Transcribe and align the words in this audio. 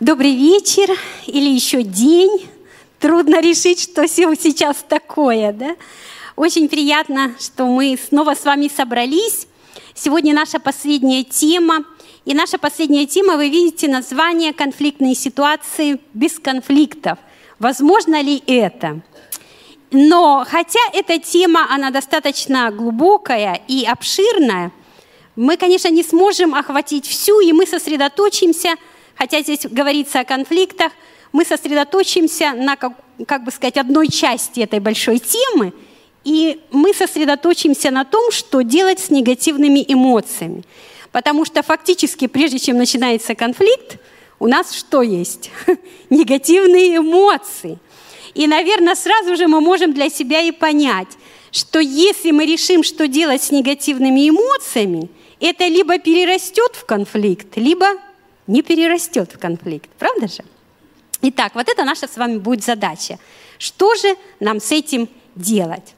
Добрый 0.00 0.34
вечер 0.34 0.88
или 1.26 1.50
еще 1.50 1.82
день. 1.82 2.48
Трудно 3.00 3.42
решить, 3.42 3.82
что 3.82 4.08
сейчас 4.08 4.78
такое, 4.88 5.52
да? 5.52 5.76
Очень 6.36 6.70
приятно, 6.70 7.34
что 7.38 7.66
мы 7.66 7.98
снова 8.08 8.34
с 8.34 8.46
вами 8.46 8.70
собрались. 8.74 9.46
Сегодня 9.94 10.32
наша 10.32 10.58
последняя 10.58 11.22
тема. 11.22 11.84
И 12.24 12.32
наша 12.32 12.56
последняя 12.56 13.04
тема, 13.04 13.36
вы 13.36 13.50
видите 13.50 13.88
название 13.88 14.54
«Конфликтные 14.54 15.14
ситуации 15.14 16.00
без 16.14 16.38
конфликтов». 16.38 17.18
Возможно 17.58 18.22
ли 18.22 18.42
это? 18.46 19.02
Но 19.90 20.46
хотя 20.48 20.80
эта 20.94 21.18
тема, 21.18 21.66
она 21.68 21.90
достаточно 21.90 22.70
глубокая 22.70 23.60
и 23.68 23.84
обширная, 23.84 24.72
мы, 25.36 25.58
конечно, 25.58 25.88
не 25.88 26.02
сможем 26.02 26.54
охватить 26.54 27.06
всю, 27.06 27.40
и 27.40 27.52
мы 27.52 27.66
сосредоточимся, 27.66 28.76
хотя 29.20 29.42
здесь 29.42 29.66
говорится 29.70 30.20
о 30.20 30.24
конфликтах, 30.24 30.92
мы 31.30 31.44
сосредоточимся 31.44 32.54
на, 32.54 32.76
как, 32.76 32.94
как 33.26 33.44
бы 33.44 33.50
сказать, 33.50 33.76
одной 33.76 34.08
части 34.08 34.60
этой 34.60 34.80
большой 34.80 35.18
темы, 35.18 35.74
и 36.24 36.58
мы 36.70 36.94
сосредоточимся 36.94 37.90
на 37.90 38.06
том, 38.06 38.32
что 38.32 38.62
делать 38.62 38.98
с 38.98 39.10
негативными 39.10 39.84
эмоциями. 39.86 40.64
Потому 41.12 41.44
что 41.44 41.62
фактически, 41.62 42.28
прежде 42.28 42.58
чем 42.58 42.78
начинается 42.78 43.34
конфликт, 43.34 43.98
у 44.38 44.46
нас 44.46 44.72
что 44.72 45.02
есть? 45.02 45.50
Негативные 46.10 46.96
эмоции– 46.96 47.78
и, 48.34 48.46
наверное, 48.46 48.94
сразу 48.94 49.36
же 49.36 49.48
мы 49.48 49.60
можем 49.60 49.92
для 49.92 50.08
себя 50.08 50.40
и 50.40 50.52
понять, 50.52 51.08
что 51.50 51.80
если 51.80 52.30
мы 52.30 52.46
решим, 52.46 52.84
что 52.84 53.08
делать 53.08 53.42
с 53.42 53.50
негативными 53.50 54.28
эмоциями, 54.28 55.08
это 55.40 55.66
либо 55.66 55.98
перерастет 55.98 56.76
в 56.76 56.84
конфликт, 56.84 57.56
либо 57.56 57.86
не 58.50 58.62
перерастет 58.62 59.32
в 59.32 59.38
конфликт. 59.38 59.88
Правда 59.98 60.26
же? 60.26 60.44
Итак, 61.22 61.54
вот 61.54 61.68
это 61.68 61.84
наша 61.84 62.08
с 62.08 62.16
вами 62.16 62.38
будет 62.38 62.64
задача. 62.64 63.18
Что 63.58 63.94
же 63.94 64.16
нам 64.40 64.60
с 64.60 64.72
этим 64.72 65.08
делать? 65.36 65.94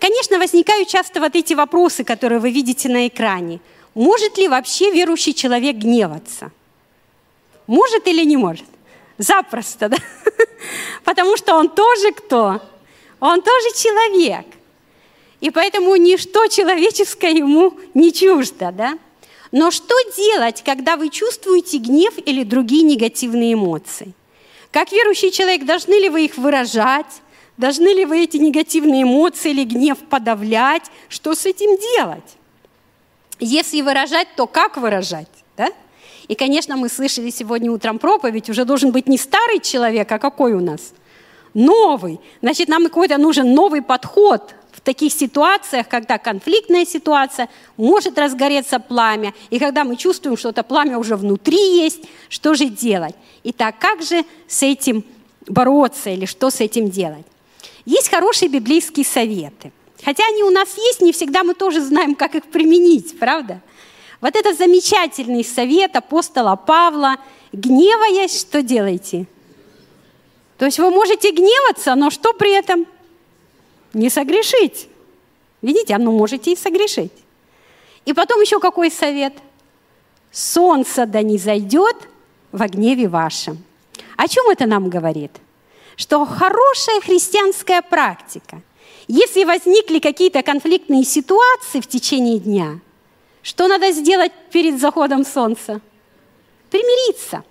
Конечно, 0.00 0.38
возникают 0.38 0.88
часто 0.88 1.20
вот 1.20 1.36
эти 1.36 1.54
вопросы, 1.54 2.02
которые 2.02 2.40
вы 2.40 2.50
видите 2.50 2.88
на 2.88 3.06
экране. 3.06 3.60
Может 3.94 4.36
ли 4.38 4.48
вообще 4.48 4.90
верующий 4.90 5.32
человек 5.32 5.76
гневаться? 5.76 6.50
Может 7.68 8.08
или 8.08 8.24
не 8.24 8.36
может? 8.36 8.66
Запросто, 9.18 9.88
да? 9.88 9.96
Потому 11.04 11.36
что 11.36 11.54
он 11.54 11.68
тоже 11.68 12.12
кто? 12.12 12.60
Он 13.20 13.42
тоже 13.42 13.66
человек. 13.76 14.46
И 15.40 15.50
поэтому 15.50 15.94
ничто 15.96 16.48
человеческое 16.48 17.32
ему 17.32 17.78
не 17.94 18.12
чуждо, 18.12 18.72
да? 18.72 18.98
Но 19.52 19.70
что 19.70 19.94
делать, 20.16 20.62
когда 20.64 20.96
вы 20.96 21.10
чувствуете 21.10 21.76
гнев 21.76 22.14
или 22.24 22.42
другие 22.42 22.82
негативные 22.82 23.52
эмоции? 23.52 24.14
Как 24.70 24.90
верующий 24.90 25.30
человек, 25.30 25.66
должны 25.66 25.94
ли 25.94 26.08
вы 26.08 26.24
их 26.24 26.38
выражать? 26.38 27.20
Должны 27.58 27.88
ли 27.88 28.06
вы 28.06 28.24
эти 28.24 28.38
негативные 28.38 29.02
эмоции 29.02 29.50
или 29.50 29.64
гнев 29.64 29.98
подавлять? 29.98 30.90
Что 31.10 31.34
с 31.34 31.44
этим 31.44 31.78
делать? 31.78 32.24
Если 33.38 33.82
выражать, 33.82 34.28
то 34.36 34.46
как 34.46 34.78
выражать? 34.78 35.28
Да? 35.58 35.68
И, 36.28 36.34
конечно, 36.34 36.78
мы 36.78 36.88
слышали 36.88 37.28
сегодня 37.28 37.70
утром 37.70 37.98
проповедь, 37.98 38.48
уже 38.48 38.64
должен 38.64 38.90
быть 38.90 39.06
не 39.06 39.18
старый 39.18 39.60
человек, 39.60 40.10
а 40.10 40.18
какой 40.18 40.54
у 40.54 40.60
нас? 40.60 40.94
Новый. 41.52 42.20
Значит, 42.40 42.68
нам 42.68 42.84
какой-то 42.84 43.18
нужен 43.18 43.52
новый 43.52 43.82
подход 43.82 44.54
таких 44.82 45.12
ситуациях, 45.12 45.88
когда 45.88 46.18
конфликтная 46.18 46.84
ситуация, 46.84 47.48
может 47.76 48.18
разгореться 48.18 48.78
пламя, 48.78 49.32
и 49.50 49.58
когда 49.58 49.84
мы 49.84 49.96
чувствуем, 49.96 50.36
что 50.36 50.50
это 50.50 50.62
пламя 50.62 50.98
уже 50.98 51.16
внутри 51.16 51.76
есть, 51.82 52.04
что 52.28 52.54
же 52.54 52.66
делать? 52.66 53.14
Итак, 53.44 53.76
как 53.78 54.02
же 54.02 54.24
с 54.48 54.62
этим 54.62 55.04
бороться 55.46 56.10
или 56.10 56.26
что 56.26 56.50
с 56.50 56.60
этим 56.60 56.90
делать? 56.90 57.26
Есть 57.84 58.10
хорошие 58.10 58.48
библейские 58.48 59.04
советы. 59.04 59.72
Хотя 60.04 60.24
они 60.26 60.42
у 60.42 60.50
нас 60.50 60.76
есть, 60.76 61.00
не 61.00 61.12
всегда 61.12 61.44
мы 61.44 61.54
тоже 61.54 61.80
знаем, 61.80 62.14
как 62.14 62.34
их 62.34 62.44
применить, 62.44 63.18
правда? 63.18 63.60
Вот 64.20 64.36
это 64.36 64.54
замечательный 64.54 65.44
совет 65.44 65.96
апостола 65.96 66.56
Павла. 66.56 67.16
Гневаясь, 67.52 68.40
что 68.40 68.62
делаете? 68.62 69.26
То 70.58 70.66
есть 70.66 70.78
вы 70.78 70.90
можете 70.90 71.30
гневаться, 71.32 71.94
но 71.94 72.10
что 72.10 72.32
при 72.32 72.52
этом? 72.52 72.86
Не 73.92 74.10
согрешить. 74.10 74.88
Видите, 75.60 75.94
оно 75.94 76.12
можете 76.12 76.52
и 76.52 76.56
согрешить. 76.56 77.12
И 78.04 78.12
потом 78.12 78.40
еще 78.40 78.58
какой 78.58 78.90
совет? 78.90 79.34
Солнце 80.30 81.06
да 81.06 81.22
не 81.22 81.38
зайдет 81.38 81.96
во 82.50 82.66
гневе 82.68 83.08
вашем. 83.08 83.62
О 84.16 84.26
чем 84.28 84.48
это 84.50 84.66
нам 84.66 84.88
говорит? 84.88 85.32
Что 85.96 86.24
хорошая 86.24 87.00
христианская 87.00 87.82
практика. 87.82 88.62
Если 89.08 89.44
возникли 89.44 89.98
какие-то 89.98 90.42
конфликтные 90.42 91.04
ситуации 91.04 91.80
в 91.80 91.86
течение 91.86 92.38
дня– 92.38 92.80
что 93.42 93.66
надо 93.66 93.90
сделать 93.90 94.32
перед 94.52 94.80
заходом 94.80 95.24
солнца? 95.24 95.80
Примириться. 96.70 97.42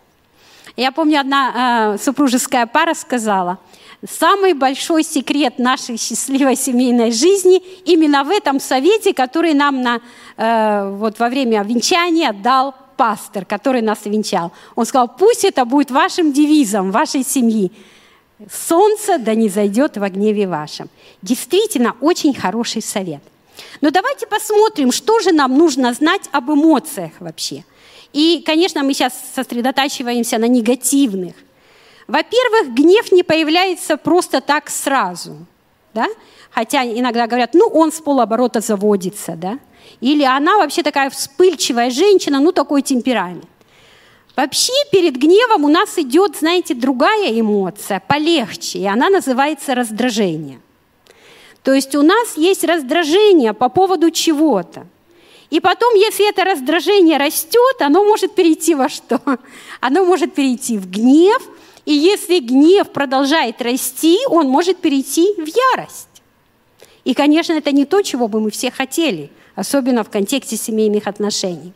Я 0.78 0.94
помню, 0.94 1.19
одна 1.19 1.96
э, 1.96 1.97
супружеская 2.02 2.66
пара 2.66 2.94
сказала, 2.94 3.59
самый 4.08 4.54
большой 4.54 5.04
секрет 5.04 5.60
нашей 5.60 5.98
счастливой 5.98 6.56
семейной 6.56 7.12
жизни 7.12 7.58
именно 7.86 8.24
в 8.24 8.30
этом 8.30 8.60
совете, 8.60 9.14
который 9.14 9.54
нам 9.54 9.82
на, 9.82 10.02
э, 10.38 10.90
вот 10.96 11.20
во 11.20 11.30
время 11.30 11.64
венчания 11.64 12.34
дал 12.34 12.76
пастор, 12.98 13.46
который 13.46 13.82
нас 13.82 14.00
венчал. 14.06 14.52
Он 14.76 14.86
сказал, 14.86 15.08
пусть 15.08 15.46
это 15.46 15.66
будет 15.66 15.92
вашим 15.92 16.34
девизом, 16.34 16.92
вашей 16.92 17.24
семьи. 17.24 17.72
Солнце 18.52 19.18
да 19.20 19.36
не 19.36 19.50
зайдет 19.50 19.98
во 19.98 20.10
гневе 20.10 20.48
вашем. 20.48 20.90
Действительно, 21.22 21.96
очень 22.02 22.34
хороший 22.34 22.82
совет. 22.82 23.22
Но 23.82 23.92
давайте 23.92 24.26
посмотрим, 24.28 24.92
что 24.92 25.20
же 25.20 25.32
нам 25.32 25.58
нужно 25.58 25.94
знать 25.94 26.24
об 26.32 26.52
эмоциях 26.52 27.12
вообще. 27.20 27.64
И, 28.14 28.44
конечно, 28.46 28.84
мы 28.84 28.94
сейчас 28.94 29.14
сосредотачиваемся 29.36 30.38
на 30.38 30.48
негативных. 30.48 31.36
Во-первых, 32.12 32.74
гнев 32.74 33.12
не 33.12 33.24
появляется 33.24 33.98
просто 33.98 34.42
так 34.42 34.70
сразу. 34.70 35.38
Да? 35.94 36.08
Хотя 36.52 36.84
иногда 36.86 37.28
говорят, 37.28 37.54
ну, 37.54 37.68
он 37.68 37.92
с 37.92 38.02
полоборота 38.02 38.60
заводится. 38.60 39.36
Да? 39.36 39.60
Или 40.02 40.24
она 40.24 40.58
вообще 40.58 40.84
такая 40.84 41.10
вспыльчивая 41.10 41.90
женщина, 41.90 42.40
ну, 42.40 42.52
такой 42.52 42.82
темперамент. 42.82 43.46
Вообще 44.36 44.74
перед 44.92 45.18
гневом 45.18 45.66
у 45.66 45.70
нас 45.70 45.98
идет, 45.98 46.38
знаете, 46.38 46.74
другая 46.74 47.40
эмоция, 47.40 48.02
полегче, 48.08 48.80
и 48.80 48.86
она 48.86 49.10
называется 49.10 49.76
раздражение– 49.76 50.60
то 51.64 51.74
есть 51.74 51.96
у 51.96 52.02
нас 52.02 52.38
есть 52.38 52.64
раздражение 52.64 53.54
по 53.54 53.70
поводу 53.70 54.10
чего-то. 54.10 54.88
И 55.50 55.60
потом, 55.60 55.94
если 55.96 56.28
это 56.30 56.44
раздражение 56.44 57.18
растет, 57.18 57.82
оно 57.82 58.04
может 58.04 58.34
перейти 58.34 58.74
во 58.74 58.88
что? 58.88 59.20
Оно 59.82 60.06
может 60.06 60.34
перейти 60.34 60.78
в 60.78 60.90
гнев, 60.90 61.42
и 61.86 61.94
если 61.94 62.40
гнев 62.40 62.90
продолжает 62.92 63.62
расти, 63.62 64.18
он 64.28 64.47
может 64.47 64.78
перейти 64.78 65.34
в 65.36 65.47
ярость. 65.75 66.08
И, 67.03 67.14
конечно, 67.14 67.53
это 67.53 67.72
не 67.72 67.86
то, 67.86 68.02
чего 68.02 68.28
бы 68.28 68.40
мы 68.40 68.52
все 68.52 68.72
хотели, 68.72 69.31
особенно 69.56 70.03
в 70.03 70.09
контексте 70.09 70.58
семейных 70.58 71.08
отношений. 71.08 71.74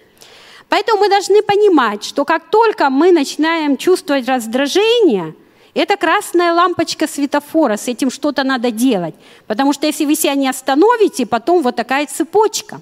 Поэтому 0.70 1.00
мы 1.00 1.10
должны 1.10 1.42
понимать, 1.42 2.04
что 2.04 2.26
как 2.26 2.50
только 2.50 2.90
мы 2.90 3.12
начинаем 3.12 3.78
чувствовать 3.78 4.28
раздражение– 4.28 5.36
это 5.76 5.98
красная 5.98 6.54
лампочка 6.54 7.06
светофора, 7.06 7.76
с 7.76 7.90
этим 7.90 8.10
что-то 8.10 8.46
надо 8.46 8.72
делать. 8.72 9.14
Потому 9.46 9.74
что 9.74 9.86
если 9.86 10.06
вы 10.06 10.16
себя 10.16 10.34
не 10.34 10.48
остановите, 10.48 11.26
потом 11.26 11.62
вот 11.62 11.76
такая 11.76 12.08
цепочка. 12.08 12.80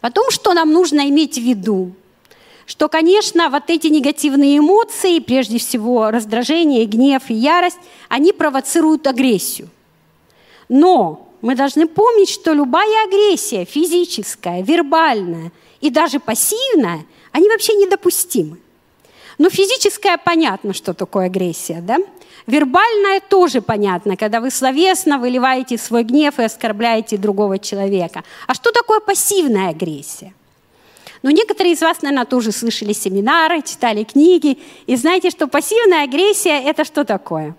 Потом, 0.00 0.32
что 0.32 0.54
нам 0.54 0.72
нужно 0.72 1.08
иметь 1.08 1.38
в 1.38 1.40
виду? 1.42 1.92
Что, 2.66 2.88
конечно, 2.88 3.50
вот 3.50 3.64
эти 3.68 3.88
негативные 3.88 4.58
эмоции, 4.58 5.18
прежде 5.18 5.58
всего 5.58 6.10
раздражение, 6.10 6.86
гнев 6.86 7.22
и 7.28 7.34
ярость, 7.34 7.78
они 8.08 8.32
провоцируют 8.32 9.06
агрессию. 9.06 9.68
Но 10.68 11.28
мы 11.40 11.56
должны 11.56 11.86
помнить, 11.88 12.30
что 12.30 12.52
любая 12.52 13.06
агрессия, 13.06 13.64
физическая, 13.64 14.62
вербальная 14.62 15.50
и 15.80 15.90
даже 15.90 16.20
пассивная, 16.20 17.04
они 17.32 17.48
вообще 17.48 17.74
недопустимы. 17.74 18.58
Ну, 19.38 19.50
физическая 19.50 20.18
понятно, 20.18 20.72
что 20.72 20.94
такое 20.94 21.26
агрессия, 21.26 21.80
да? 21.80 21.98
Вербальная 22.46 23.20
тоже 23.20 23.60
понятно, 23.60 24.16
когда 24.16 24.40
вы 24.40 24.50
словесно 24.50 25.18
выливаете 25.18 25.78
свой 25.78 26.04
гнев 26.04 26.38
и 26.38 26.44
оскорбляете 26.44 27.16
другого 27.16 27.58
человека. 27.58 28.22
А 28.46 28.54
что 28.54 28.72
такое 28.72 29.00
пассивная 29.00 29.70
агрессия? 29.70 30.34
Ну, 31.22 31.30
некоторые 31.30 31.74
из 31.74 31.80
вас, 31.80 32.02
наверное, 32.02 32.26
тоже 32.26 32.50
слышали 32.50 32.92
семинары, 32.92 33.62
читали 33.62 34.02
книги, 34.02 34.58
и 34.86 34.96
знаете, 34.96 35.30
что 35.30 35.46
пассивная 35.46 36.04
агрессия– 36.04 36.60
это 36.64 36.84
что 36.84 37.04
такое? 37.04 37.54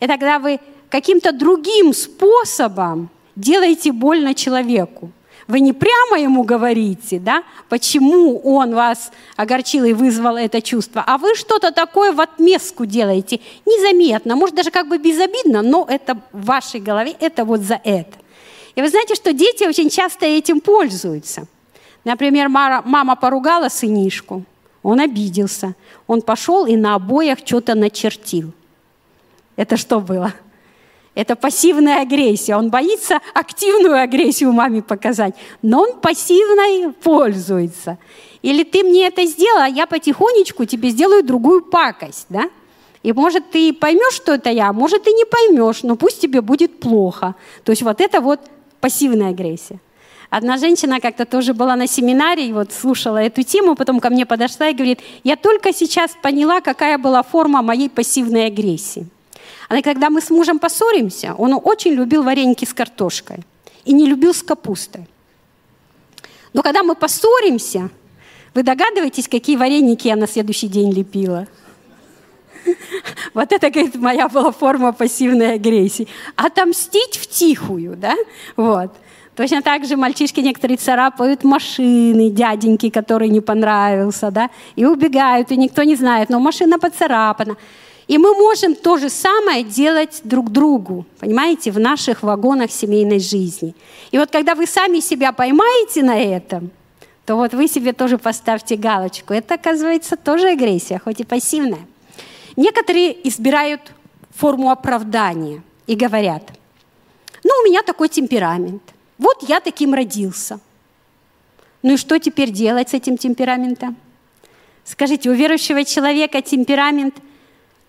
Это 0.00 0.14
когда 0.14 0.38
вы 0.38 0.60
каким-то 0.90 1.32
другим 1.32 1.94
способом 1.94 3.08
делаете 3.34 3.92
больно 3.92 4.34
человеку. 4.34 5.10
Вы 5.48 5.60
не 5.60 5.72
прямо 5.72 6.20
ему 6.20 6.42
говорите, 6.42 7.20
да, 7.20 7.44
почему 7.68 8.38
он 8.40 8.74
вас 8.74 9.12
огорчил 9.36 9.84
и 9.84 9.92
вызвал 9.92 10.36
это 10.36 10.60
чувство, 10.60 11.04
а 11.06 11.18
вы 11.18 11.36
что-то 11.36 11.70
такое 11.70 12.12
в 12.12 12.20
отместку 12.20 12.84
делаете, 12.84 13.40
незаметно, 13.64 14.34
может 14.34 14.56
даже 14.56 14.72
как 14.72 14.88
бы 14.88 14.98
безобидно, 14.98 15.62
но 15.62 15.86
это 15.88 16.18
в 16.32 16.46
вашей 16.46 16.80
голове, 16.80 17.14
это 17.20 17.44
вот 17.44 17.60
за 17.60 17.80
это. 17.84 18.18
И 18.74 18.82
вы 18.82 18.88
знаете, 18.88 19.14
что 19.14 19.32
дети 19.32 19.64
очень 19.64 19.88
часто 19.88 20.26
этим 20.26 20.60
пользуются. 20.60 21.46
Например, 22.06 22.48
мама 22.48 23.16
поругала 23.16 23.68
сынишку, 23.68 24.44
он 24.84 25.00
обиделся, 25.00 25.74
он 26.06 26.22
пошел 26.22 26.64
и 26.64 26.76
на 26.76 26.94
обоях 26.94 27.40
что-то 27.44 27.74
начертил. 27.74 28.52
Это 29.56 29.76
что 29.76 29.98
было? 29.98 30.32
Это 31.16 31.34
пассивная 31.34 32.02
агрессия. 32.02 32.54
Он 32.54 32.70
боится 32.70 33.18
активную 33.34 34.00
агрессию 34.00 34.52
маме 34.52 34.82
показать, 34.82 35.34
но 35.62 35.80
он 35.80 35.98
пассивной 35.98 36.92
пользуется. 36.92 37.98
Или 38.40 38.62
ты 38.62 38.84
мне 38.84 39.08
это 39.08 39.24
сделал, 39.24 39.62
а 39.62 39.68
я 39.68 39.88
потихонечку 39.88 40.64
тебе 40.64 40.90
сделаю 40.90 41.24
другую 41.24 41.60
пакость, 41.62 42.26
да? 42.28 42.48
И 43.02 43.12
может 43.12 43.50
ты 43.50 43.72
поймешь, 43.72 44.14
что 44.14 44.34
это 44.34 44.50
я, 44.50 44.72
может 44.72 45.02
ты 45.02 45.10
не 45.10 45.24
поймешь, 45.24 45.82
но 45.82 45.96
пусть 45.96 46.20
тебе 46.20 46.40
будет 46.40 46.78
плохо. 46.78 47.34
То 47.64 47.70
есть 47.72 47.82
вот 47.82 48.00
это 48.00 48.20
вот 48.20 48.38
пассивная 48.80 49.30
агрессия. 49.30 49.80
Одна 50.30 50.58
женщина 50.58 51.00
как-то 51.00 51.24
тоже 51.24 51.54
была 51.54 51.76
на 51.76 51.86
семинаре 51.86 52.48
и 52.48 52.52
вот 52.52 52.72
слушала 52.72 53.18
эту 53.18 53.42
тему, 53.42 53.76
потом 53.76 54.00
ко 54.00 54.10
мне 54.10 54.26
подошла 54.26 54.68
и 54.68 54.74
говорит, 54.74 55.00
я 55.24 55.36
только 55.36 55.72
сейчас 55.72 56.10
поняла, 56.20 56.60
какая 56.60 56.98
была 56.98 57.22
форма 57.22 57.62
моей 57.62 57.88
пассивной 57.88 58.46
агрессии. 58.46 59.06
А 59.68 59.80
когда 59.82 60.10
мы 60.10 60.20
с 60.20 60.30
мужем 60.30 60.58
поссоримся, 60.58 61.34
он 61.34 61.58
очень 61.62 61.92
любил 61.92 62.22
вареники 62.22 62.64
с 62.64 62.74
картошкой 62.74 63.44
и 63.84 63.92
не 63.92 64.06
любил 64.06 64.34
с 64.34 64.42
капустой. 64.42 65.06
Но 66.52 66.62
когда 66.62 66.82
мы 66.82 66.94
поссоримся, 66.94 67.90
вы 68.54 68.62
догадываетесь, 68.62 69.28
какие 69.28 69.56
вареники 69.56 70.08
я 70.08 70.16
на 70.16 70.26
следующий 70.26 70.68
день 70.68 70.92
лепила? 70.92 71.46
Вот 73.34 73.52
это, 73.52 73.70
говорит, 73.70 73.94
моя 73.96 74.28
была 74.28 74.50
форма 74.50 74.92
пассивной 74.92 75.54
агрессии. 75.54 76.08
Отомстить 76.36 77.16
в 77.16 77.28
тихую, 77.28 77.96
да? 77.96 78.14
Вот. 78.56 78.92
Точно 79.36 79.60
так 79.60 79.84
же 79.84 79.96
мальчишки 79.96 80.40
некоторые 80.40 80.78
царапают 80.78 81.44
машины, 81.44 82.30
дяденьки, 82.30 82.88
который 82.88 83.28
не 83.28 83.42
понравился, 83.42 84.30
да, 84.30 84.48
и 84.76 84.86
убегают, 84.86 85.50
и 85.50 85.56
никто 85.58 85.82
не 85.82 85.94
знает, 85.94 86.30
но 86.30 86.40
машина 86.40 86.78
поцарапана. 86.78 87.56
И 88.08 88.16
мы 88.18 88.34
можем 88.34 88.74
то 88.74 88.96
же 88.96 89.10
самое 89.10 89.62
делать 89.62 90.20
друг 90.24 90.50
другу, 90.50 91.04
понимаете, 91.18 91.70
в 91.70 91.78
наших 91.78 92.22
вагонах 92.22 92.70
семейной 92.70 93.18
жизни. 93.18 93.74
И 94.10 94.18
вот 94.18 94.30
когда 94.30 94.54
вы 94.54 94.66
сами 94.66 95.00
себя 95.00 95.32
поймаете 95.32 96.02
на 96.02 96.18
этом, 96.18 96.70
то 97.26 97.36
вот 97.36 97.52
вы 97.52 97.68
себе 97.68 97.92
тоже 97.92 98.16
поставьте 98.16 98.76
галочку. 98.76 99.34
Это, 99.34 99.54
оказывается, 99.54 100.16
тоже 100.16 100.50
агрессия, 100.50 100.98
хоть 101.02 101.20
и 101.20 101.24
пассивная. 101.24 101.86
Некоторые 102.56 103.28
избирают 103.28 103.82
форму 104.34 104.70
оправдания 104.70 105.62
и 105.86 105.94
говорят, 105.94 106.42
ну, 107.44 107.50
у 107.62 107.68
меня 107.68 107.82
такой 107.82 108.08
темперамент. 108.08 108.82
Вот 109.18 109.42
я 109.48 109.60
таким 109.60 109.94
родился. 109.94 110.60
Ну 111.82 111.94
и 111.94 111.96
что 111.96 112.18
теперь 112.18 112.50
делать 112.50 112.90
с 112.90 112.94
этим 112.94 113.16
темпераментом? 113.16 113.96
Скажите, 114.84 115.30
у 115.30 115.34
верующего 115.34 115.84
человека 115.84 116.42
темперамент 116.42 117.14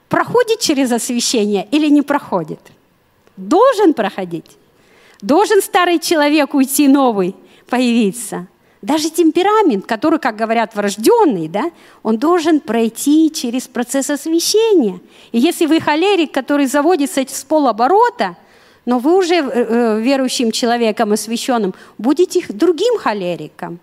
проходит 0.09 0.59
через 0.59 0.91
освящение 0.91 1.67
или 1.71 1.89
не 1.89 2.01
проходит? 2.01 2.59
Должен 3.35 3.93
проходить. 3.93 4.57
Должен 5.21 5.61
старый 5.61 5.99
человек 5.99 6.53
уйти, 6.53 6.87
новый 6.87 7.35
появиться. 7.67 8.47
Даже 8.81 9.09
темперамент, 9.09 9.85
который, 9.85 10.19
как 10.19 10.35
говорят, 10.35 10.75
врожденный, 10.75 11.47
да, 11.47 11.71
он 12.03 12.17
должен 12.17 12.59
пройти 12.59 13.31
через 13.31 13.67
процесс 13.67 14.09
освящения. 14.09 14.99
И 15.31 15.39
если 15.39 15.65
вы 15.65 15.81
холерик, 15.81 16.31
который 16.31 16.67
заводится 16.67 17.21
с 17.27 17.43
полоборота, 17.43 18.37
но 18.87 18.97
вы 18.97 19.15
уже 19.15 19.35
э, 19.35 19.43
э, 19.43 20.01
верующим 20.01 20.51
человеком, 20.51 21.11
освященным, 21.11 21.75
будете 21.99 22.43
другим 22.49 22.97
холериком. 22.97 23.79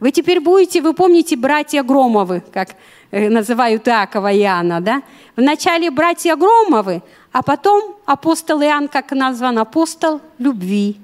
Вы 0.00 0.10
теперь 0.10 0.40
будете, 0.40 0.80
вы 0.80 0.94
помните, 0.94 1.36
братья 1.36 1.82
Громовы, 1.82 2.42
как 2.52 2.70
Э, 3.14 3.28
называют 3.28 3.86
Иакова 3.86 4.32
и 4.32 4.40
Иоанна, 4.40 4.80
да? 4.80 5.02
Вначале 5.36 5.88
братья 5.92 6.34
Громовы, 6.34 7.00
а 7.30 7.42
потом 7.42 7.94
апостол 8.06 8.60
Иоанн, 8.60 8.88
как 8.88 9.12
назван, 9.12 9.56
апостол 9.58 10.20
любви. 10.38 10.96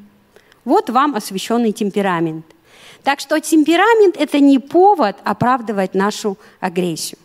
Вот 0.65 0.91
вам 0.91 1.15
освященный 1.15 1.71
темперамент. 1.71 2.45
Так 3.05 3.21
что 3.21 3.41
темперамент– 3.41 4.17
это 4.19 4.41
не 4.41 4.59
повод 4.59 5.19
оправдывать 5.23 5.95
нашу 5.95 6.37
агрессию. 6.59 7.19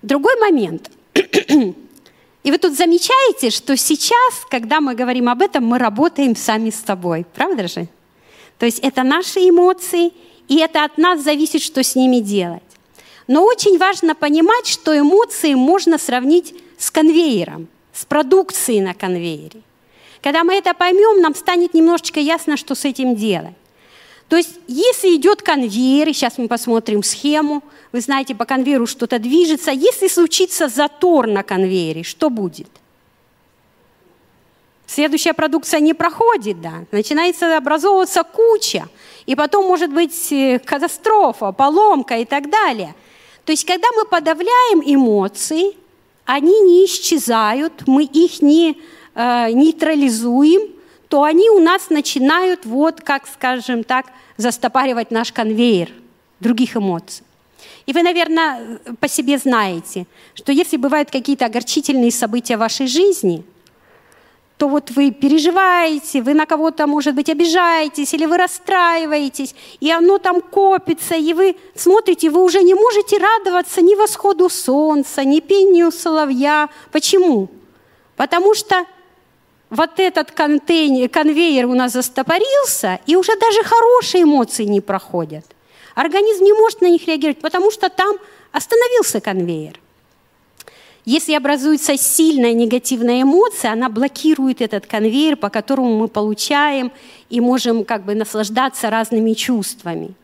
Другой 0.00 0.40
момент. 0.40 0.90
И 2.46 2.50
вы 2.52 2.58
тут 2.58 2.76
замечаете, 2.76 3.50
что 3.50 3.76
сейчас, 3.76 4.46
когда 4.48 4.80
мы 4.80 4.94
говорим 4.94 5.28
об 5.28 5.42
этом, 5.42 5.66
мы 5.66 5.80
работаем 5.80 6.36
сами 6.36 6.70
с 6.70 6.76
собой. 6.76 7.26
Правда 7.34 7.66
же? 7.66 7.88
То 8.60 8.66
есть 8.66 8.78
это 8.78 9.02
наши 9.02 9.40
эмоции, 9.48 10.12
и 10.46 10.58
это 10.58 10.84
от 10.84 10.96
нас 10.96 11.24
зависит, 11.24 11.60
что 11.60 11.82
с 11.82 11.96
ними 11.96 12.20
делать. 12.20 12.62
Но 13.26 13.44
очень 13.44 13.78
важно 13.78 14.14
понимать, 14.14 14.68
что 14.68 14.96
эмоции 14.96 15.54
можно 15.54 15.98
сравнить 15.98 16.54
с 16.78 16.92
конвейером, 16.92 17.66
с 17.92 18.04
продукцией 18.04 18.80
на 18.80 18.94
конвейере. 18.94 19.62
Когда 20.22 20.44
мы 20.44 20.54
это 20.54 20.72
поймем, 20.72 21.20
нам 21.20 21.34
станет 21.34 21.74
немножечко 21.74 22.20
ясно, 22.20 22.56
что 22.56 22.76
с 22.76 22.84
этим 22.84 23.16
делать. 23.16 23.54
То 24.28 24.36
есть, 24.36 24.58
если 24.66 25.14
идет 25.16 25.42
конвейер, 25.42 26.12
сейчас 26.12 26.38
мы 26.38 26.48
посмотрим 26.48 27.02
схему, 27.02 27.62
вы 27.92 28.00
знаете, 28.00 28.34
по 28.34 28.44
конвейеру 28.44 28.86
что-то 28.86 29.18
движется, 29.18 29.70
если 29.70 30.08
случится 30.08 30.68
затор 30.68 31.28
на 31.28 31.42
конвейере, 31.42 32.02
что 32.02 32.28
будет? 32.28 32.68
Следующая 34.86 35.32
продукция 35.32 35.80
не 35.80 35.94
проходит, 35.94 36.60
да, 36.60 36.84
начинается 36.92 37.56
образовываться 37.56 38.22
куча, 38.22 38.88
и 39.26 39.34
потом 39.34 39.66
может 39.66 39.92
быть 39.92 40.32
э, 40.32 40.60
катастрофа, 40.60 41.52
поломка 41.52 42.18
и 42.18 42.24
так 42.24 42.50
далее– 42.50 42.94
то 43.46 43.52
есть, 43.52 43.64
когда 43.64 43.86
мы 43.96 44.04
подавляем 44.04 44.82
эмоции, 44.84 45.76
они 46.24 46.60
не 46.62 46.84
исчезают, 46.84 47.86
мы 47.86 48.02
их 48.02 48.42
не 48.42 48.76
э, 49.14 49.52
нейтрализуем, 49.52 50.72
то 51.08 51.22
они 51.22 51.50
у 51.50 51.60
нас 51.60 51.90
начинают, 51.90 52.66
вот 52.66 53.00
как, 53.00 53.26
скажем 53.26 53.84
так, 53.84 54.06
застопаривать 54.36 55.10
наш 55.10 55.32
конвейер 55.32 55.90
других 56.40 56.76
эмоций. 56.76 57.24
И 57.86 57.92
вы, 57.92 58.02
наверное, 58.02 58.78
по 59.00 59.08
себе 59.08 59.38
знаете, 59.38 60.06
что 60.34 60.52
если 60.52 60.76
бывают 60.76 61.10
какие-то 61.10 61.46
огорчительные 61.46 62.10
события 62.10 62.56
в 62.56 62.60
вашей 62.60 62.86
жизни– 62.86 63.44
то 64.58 64.68
вот 64.68 64.90
вы 64.90 65.10
переживаете, 65.10 66.22
вы 66.22 66.32
на 66.32 66.46
кого-то, 66.46 66.86
может 66.86 67.14
быть, 67.14 67.28
обижаетесь, 67.28 68.14
или 68.14 68.24
вы 68.24 68.38
расстраиваетесь, 68.38 69.54
и 69.80 69.90
оно 69.90 70.18
там 70.18 70.40
копится, 70.40 71.14
и 71.14 71.34
вы 71.34 71.56
смотрите, 71.74 72.30
вы 72.30 72.42
уже 72.42 72.62
не 72.62 72.74
можете 72.74 73.18
радоваться 73.18 73.82
ни 73.82 73.94
восходу 73.94 74.48
солнца, 74.48 75.24
ни 75.24 75.40
пению 75.40 75.92
соловья. 75.92 76.70
Почему? 76.90 77.50
Потому 78.16 78.54
что 78.54 78.86
вот 79.70 79.98
этот 79.98 80.30
контейнер, 80.30 81.08
конвейер 81.08 81.66
у 81.66 81.74
нас 81.74 81.92
застопорился, 81.92 83.00
и 83.06 83.16
уже 83.16 83.36
даже 83.38 83.62
хорошие 83.64 84.22
эмоции 84.22 84.64
не 84.64 84.80
проходят. 84.80 85.44
Организм 85.94 86.44
не 86.44 86.52
может 86.52 86.80
на 86.80 86.88
них 86.88 87.06
реагировать, 87.06 87.40
потому 87.40 87.70
что 87.70 87.88
там 87.88 88.16
остановился 88.52 89.20
конвейер. 89.20 89.80
Если 91.04 91.34
образуется 91.34 91.96
сильная 91.96 92.52
негативная 92.52 93.22
эмоция, 93.22 93.72
она 93.72 93.88
блокирует 93.88 94.60
этот 94.60 94.86
конвейер, 94.86 95.36
по 95.36 95.50
которому 95.50 95.96
мы 95.96 96.08
получаем 96.08 96.90
и 97.30 97.40
можем 97.40 97.84
как 97.84 98.04
бы 98.04 98.14
наслаждаться 98.14 98.90
разными 98.90 99.32
чувствами. 99.34 100.14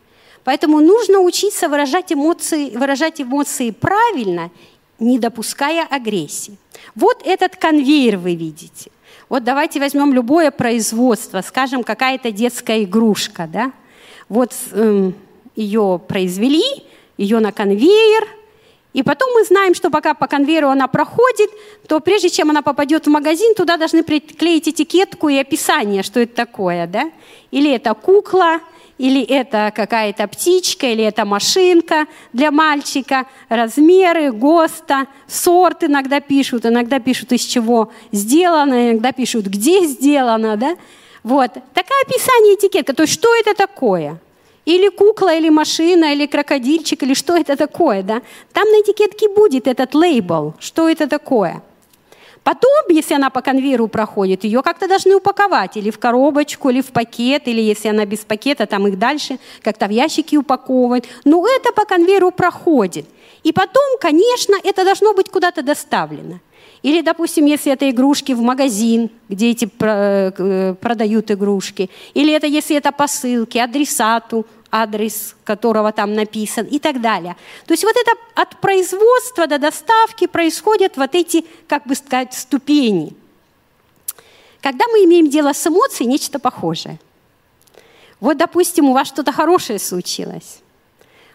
Поэтому 0.44 0.80
нужно 0.80 1.20
учиться 1.20 1.68
выражать 1.68 2.12
эмоции, 2.12 2.70
выражать 2.70 3.20
эмоции 3.20 3.70
правильно, 3.70 4.50
не 4.98 5.20
допуская 5.20 5.86
агрессии. 5.88 6.56
Вот 6.96 7.22
этот 7.24 7.56
конвейер 7.56 8.18
вы 8.18 8.34
видите. 8.34 8.90
Вот 9.32 9.44
давайте 9.44 9.80
возьмем 9.80 10.12
любое 10.12 10.50
производство, 10.50 11.40
скажем, 11.40 11.84
какая-то 11.84 12.30
детская 12.30 12.84
игрушка, 12.84 13.48
да? 13.50 13.72
Вот 14.28 14.52
эм, 14.72 15.14
ее 15.56 15.98
произвели, 16.06 16.84
ее 17.16 17.38
на 17.38 17.50
конвейер– 17.50 18.28
и 18.92 19.02
потом 19.02 19.32
мы 19.32 19.44
знаем, 19.44 19.74
что 19.74 19.90
пока 19.90 20.12
по 20.12 20.26
конвейеру 20.26 20.68
она 20.68 20.86
проходит, 20.86 21.50
то 21.88 22.00
прежде 22.00 22.28
чем 22.28 22.50
она 22.50 22.60
попадет 22.60 23.06
в 23.06 23.10
магазин, 23.10 23.54
туда 23.54 23.78
должны 23.78 24.02
приклеить 24.02 24.68
этикетку 24.68 25.30
и 25.30 25.38
описание, 25.38 26.02
что 26.02 26.20
это 26.20 26.34
такое. 26.34 26.86
Да? 26.86 27.10
Или 27.50 27.72
это 27.72 27.94
кукла, 27.94 28.60
или 29.02 29.20
это 29.20 29.72
какая-то 29.74 30.28
птичка, 30.28 30.86
или 30.86 31.02
это 31.02 31.24
машинка 31.24 32.06
для 32.32 32.52
мальчика, 32.52 33.26
размеры, 33.48 34.30
ГОСТа, 34.30 35.08
сорт 35.26 35.82
иногда 35.82 36.20
пишут, 36.20 36.66
иногда 36.66 37.00
пишут, 37.00 37.32
из 37.32 37.40
чего 37.40 37.90
сделано, 38.12 38.90
иногда 38.92 39.10
пишут, 39.10 39.46
где 39.46 39.86
сделано. 39.86 40.56
Да? 40.56 40.76
Вот. 41.24 41.50
Такое 41.74 42.00
описание 42.06 42.54
этикетка. 42.54 42.94
То 42.94 43.02
есть 43.02 43.14
что 43.14 43.28
это 43.34 43.56
такое? 43.56 44.20
Или 44.66 44.88
кукла, 44.88 45.34
или 45.34 45.48
машина, 45.48 46.12
или 46.12 46.26
крокодильчик, 46.26 47.02
или 47.02 47.14
что 47.14 47.36
это 47.36 47.56
такое, 47.56 48.04
да? 48.04 48.22
Там 48.52 48.68
на 48.68 48.82
этикетке 48.82 49.28
будет 49.28 49.66
этот 49.66 49.96
лейбл, 49.96 50.54
что 50.60 50.88
это 50.88 51.08
такое. 51.08 51.60
Потом, 52.44 52.70
если 52.88 53.14
она 53.14 53.30
по 53.30 53.40
конвейеру 53.40 53.86
проходит, 53.86 54.42
ее 54.44 54.62
как-то 54.62 54.88
должны 54.88 55.14
упаковать 55.14 55.76
или 55.76 55.90
в 55.90 55.98
коробочку, 55.98 56.70
или 56.70 56.80
в 56.80 56.90
пакет, 56.90 57.46
или 57.46 57.60
если 57.60 57.88
она 57.88 58.04
без 58.04 58.20
пакета, 58.20 58.66
там 58.66 58.88
их 58.88 58.98
дальше 58.98 59.38
как-то 59.62 59.86
в 59.86 59.90
ящики 59.90 60.36
упаковывают. 60.36 61.06
Но 61.24 61.46
это 61.46 61.72
по 61.72 61.84
конвейеру 61.84 62.32
проходит. 62.32 63.06
И 63.44 63.52
потом, 63.52 63.98
конечно, 64.00 64.56
это 64.64 64.84
должно 64.84 65.14
быть 65.14 65.28
куда-то 65.30 65.62
доставлено. 65.62 66.40
Или, 66.82 67.00
допустим, 67.00 67.46
если 67.46 67.72
это 67.72 67.88
игрушки 67.88 68.32
в 68.32 68.40
магазин, 68.40 69.10
где 69.28 69.50
эти 69.50 69.68
э, 69.80 70.74
продают 70.80 71.30
игрушки. 71.30 71.90
Или 72.12 72.32
это 72.32 72.48
если 72.48 72.76
это 72.76 72.90
посылки 72.90 73.58
адресату, 73.58 74.46
адрес 74.72 75.36
которого 75.44 75.92
там 75.92 76.14
написан 76.14 76.66
и 76.66 76.78
так 76.78 77.00
далее. 77.00 77.36
То 77.66 77.74
есть 77.74 77.84
вот 77.84 77.94
это 77.94 78.12
от 78.34 78.60
производства 78.60 79.46
до 79.46 79.58
доставки 79.58 80.26
происходят 80.26 80.96
вот 80.96 81.14
эти, 81.14 81.44
как 81.68 81.86
бы 81.86 81.94
сказать, 81.94 82.34
ступени. 82.34 83.14
Когда 84.60 84.86
мы 84.90 85.04
имеем 85.04 85.28
дело 85.28 85.52
с 85.52 85.66
эмоцией, 85.66 86.08
нечто 86.08 86.38
похожее. 86.38 86.98
Вот, 88.18 88.36
допустим, 88.36 88.88
у 88.88 88.94
вас 88.94 89.08
что-то 89.08 89.30
хорошее 89.30 89.78
случилось 89.78 90.62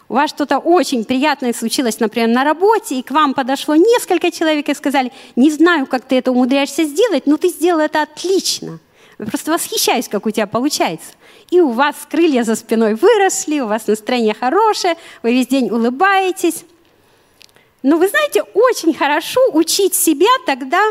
у 0.09 0.13
вас 0.13 0.29
что-то 0.29 0.59
очень 0.59 1.03
приятное 1.03 1.53
случилось, 1.53 1.99
например, 1.99 2.29
на 2.29 2.43
работе, 2.43 2.95
и 2.95 3.01
к 3.01 3.11
вам 3.11 3.33
подошло 3.33 3.75
несколько 3.75 4.31
человек 4.31 4.69
и 4.69 4.73
сказали, 4.73 5.11
не 5.35 5.51
знаю, 5.51 5.85
как 5.85 6.05
ты 6.05 6.17
это 6.17 6.31
умудряешься 6.31 6.83
сделать, 6.85 7.27
но 7.27 7.37
ты 7.37 7.49
сделал 7.49 7.81
это 7.81 8.01
отлично. 8.01 8.79
Я 9.19 9.25
просто 9.25 9.51
восхищаюсь, 9.51 10.07
как 10.07 10.25
у 10.25 10.31
тебя 10.31 10.47
получается. 10.47 11.13
И 11.49 11.59
у 11.59 11.71
вас 11.71 11.95
крылья 12.09 12.43
за 12.43 12.55
спиной 12.55 12.93
выросли, 12.93 13.59
у 13.59 13.67
вас 13.67 13.87
настроение 13.87 14.33
хорошее, 14.33 14.95
вы 15.23 15.33
весь 15.33 15.47
день 15.47 15.69
улыбаетесь. 15.69 16.65
Но 17.81 17.97
вы 17.97 18.07
знаете, 18.09 18.43
очень 18.53 18.93
хорошо 18.93 19.39
учить 19.53 19.95
себя 19.95 20.29
тогда 20.45 20.81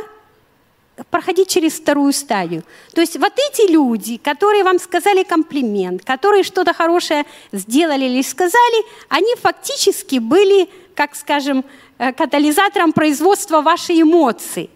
проходить 1.10 1.48
через 1.48 1.74
вторую 1.74 2.12
стадию. 2.12 2.62
То 2.94 3.00
есть 3.00 3.16
вот 3.16 3.32
эти 3.36 3.70
люди, 3.70 4.16
которые 4.16 4.64
вам 4.64 4.78
сказали 4.78 5.22
комплимент, 5.22 6.04
которые 6.04 6.42
что-то 6.42 6.72
хорошее 6.72 7.26
сделали 7.52 8.06
или 8.06 8.22
сказали, 8.22 8.84
они 9.08 9.34
фактически 9.36 10.18
были, 10.18 10.68
как 10.94 11.14
скажем, 11.14 11.64
э, 11.98 12.12
катализатором 12.12 12.92
производства 12.92 13.60
вашей 13.60 14.00
эмоции. 14.00 14.70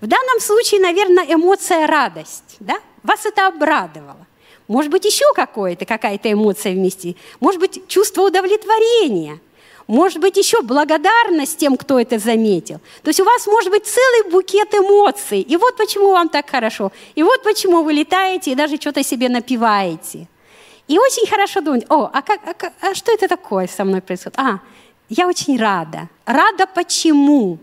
В 0.00 0.06
данном 0.06 0.40
случае, 0.40 0.80
наверное, 0.80 1.24
эмоция 1.24 1.86
радость. 1.86 2.56
Да? 2.58 2.78
Вас 3.02 3.26
это 3.26 3.46
обрадовало. 3.46 4.26
Может 4.68 4.90
быть, 4.90 5.04
еще 5.04 5.24
какое-то, 5.34 5.84
какая-то 5.84 6.30
эмоция 6.32 6.72
вместе. 6.72 7.16
Может 7.40 7.60
быть, 7.60 7.88
чувство 7.88 8.22
удовлетворения– 8.22 9.40
может 9.90 10.20
быть, 10.20 10.36
еще 10.36 10.62
благодарность 10.62 11.58
тем, 11.58 11.76
кто 11.76 11.98
это 11.98 12.20
заметил. 12.20 12.78
То 13.02 13.08
есть 13.08 13.18
у 13.18 13.24
вас 13.24 13.44
может 13.48 13.70
быть 13.70 13.86
целый 13.86 14.30
букет 14.30 14.72
эмоций. 14.72 15.40
И 15.40 15.56
вот 15.56 15.76
почему 15.76 16.12
вам 16.12 16.28
так 16.28 16.48
хорошо. 16.48 16.92
И 17.16 17.24
вот 17.24 17.42
почему 17.42 17.82
вы 17.82 17.92
летаете 17.92 18.52
и 18.52 18.54
даже 18.54 18.76
что-то 18.76 19.02
себе 19.02 19.28
напиваете. 19.28 20.28
И 20.86 20.96
очень 20.96 21.26
хорошо 21.26 21.60
думать, 21.60 21.86
о, 21.88 22.08
а, 22.12 22.22
как, 22.22 22.40
а, 22.62 22.72
а 22.80 22.94
что 22.94 23.10
это 23.10 23.26
такое 23.26 23.66
со 23.66 23.84
мной 23.84 24.00
происходит? 24.00 24.38
А, 24.38 24.60
я 25.08 25.26
очень 25.26 25.58
рада. 25.58 26.08
Рада 26.24 26.68
почему? 26.72 27.58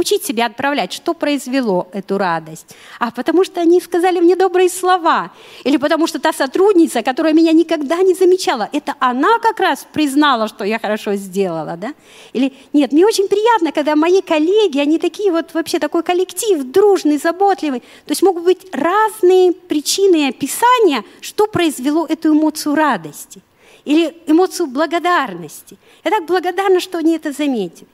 Учить 0.00 0.24
себя 0.24 0.46
отправлять, 0.46 0.94
что 0.94 1.12
произвело 1.12 1.86
эту 1.92 2.16
радость. 2.16 2.74
А 2.98 3.10
потому 3.10 3.44
что 3.44 3.60
они 3.60 3.82
сказали 3.82 4.18
мне 4.18 4.34
добрые 4.34 4.70
слова. 4.70 5.30
Или 5.62 5.76
потому 5.76 6.06
что 6.06 6.18
та 6.18 6.32
сотрудница, 6.32 7.02
которая 7.02 7.34
меня 7.34 7.52
никогда 7.52 7.96
не 7.96 8.14
замечала, 8.14 8.70
это 8.72 8.94
она 8.98 9.38
как 9.40 9.60
раз 9.60 9.86
признала, 9.92 10.48
что 10.48 10.64
я 10.64 10.78
хорошо 10.78 11.16
сделала. 11.16 11.76
Да? 11.76 11.92
Или 12.32 12.54
нет, 12.72 12.92
мне 12.92 13.04
очень 13.04 13.28
приятно, 13.28 13.72
когда 13.72 13.94
мои 13.94 14.22
коллеги, 14.22 14.78
они 14.78 14.98
такие 14.98 15.30
вот 15.30 15.52
вообще 15.52 15.78
такой 15.78 16.02
коллектив, 16.02 16.64
дружный, 16.64 17.18
заботливый. 17.18 17.80
То 17.80 18.12
есть 18.12 18.22
могут 18.22 18.44
быть 18.44 18.66
разные 18.72 19.52
причины 19.52 20.22
и 20.22 20.28
описания, 20.30 21.04
что 21.20 21.46
произвело 21.46 22.06
эту 22.06 22.32
эмоцию 22.32 22.74
радости. 22.74 23.42
Или 23.84 24.16
эмоцию 24.26 24.68
благодарности. 24.68 25.76
Я 26.04 26.10
так 26.10 26.24
благодарна, 26.24 26.80
что 26.80 26.96
они 26.96 27.16
это 27.16 27.32
заметили. 27.32 27.86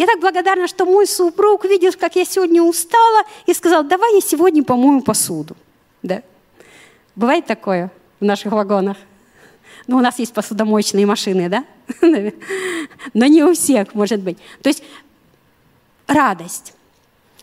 Я 0.00 0.06
так 0.06 0.18
благодарна, 0.18 0.66
что 0.66 0.86
мой 0.86 1.06
супруг 1.06 1.66
видел, 1.66 1.92
как 1.92 2.16
я 2.16 2.24
сегодня 2.24 2.62
устала, 2.62 3.22
и 3.44 3.52
сказал, 3.52 3.84
давай 3.84 4.14
я 4.14 4.22
сегодня 4.22 4.64
помою 4.64 5.02
посуду. 5.02 5.54
Да? 6.02 6.22
Бывает 7.14 7.44
такое 7.44 7.92
в 8.18 8.24
наших 8.24 8.50
вагонах? 8.52 8.96
Ну, 9.86 9.98
у 9.98 10.00
нас 10.00 10.18
есть 10.18 10.32
посудомоечные 10.32 11.04
машины, 11.04 11.50
да? 11.50 11.66
Но 13.12 13.26
не 13.26 13.44
у 13.44 13.52
всех, 13.52 13.94
может 13.94 14.22
быть. 14.22 14.38
То 14.62 14.70
есть 14.70 14.82
радость. 16.06 16.72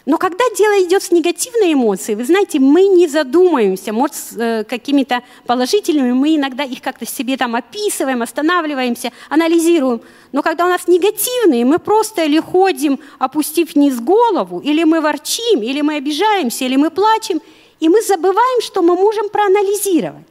Но 0.08 0.18
когда 0.18 0.46
дело 0.56 0.82
идет 0.86 1.04
с 1.04 1.12
негативной 1.12 1.74
эмоцией, 1.74 2.16
вы 2.16 2.24
знаете, 2.24 2.60
мы 2.60 2.86
не 2.86 3.10
задумаемся, 3.10 3.92
может, 3.92 4.16
с 4.16 4.38
э, 4.38 4.64
какими-то 4.64 5.22
положительными, 5.46 6.14
мы 6.14 6.38
иногда 6.38 6.64
их 6.64 6.82
как-то 6.82 7.06
себе 7.06 7.36
там 7.36 7.56
описываем, 7.56 8.22
останавливаемся, 8.22 9.12
анализируем. 9.28 10.00
Но 10.32 10.42
когда 10.42 10.66
у 10.66 10.70
нас 10.70 10.88
негативные, 10.88 11.66
мы 11.66 11.78
просто 11.78 12.24
или 12.24 12.40
ходим, 12.40 13.00
опустив 13.20 13.76
вниз 13.76 14.00
голову, 14.00 14.60
или 14.62 14.86
мы 14.86 15.02
ворчим, 15.02 15.62
или 15.62 15.82
мы 15.82 15.98
обижаемся, 15.98 16.64
или 16.64 16.78
мы 16.78 16.90
плачем, 16.90 17.42
и 17.82 17.90
мы 17.90 18.02
забываем, 18.02 18.62
что 18.62 18.82
мы 18.82 18.96
можем 18.96 19.28
проанализировать, 19.28 20.24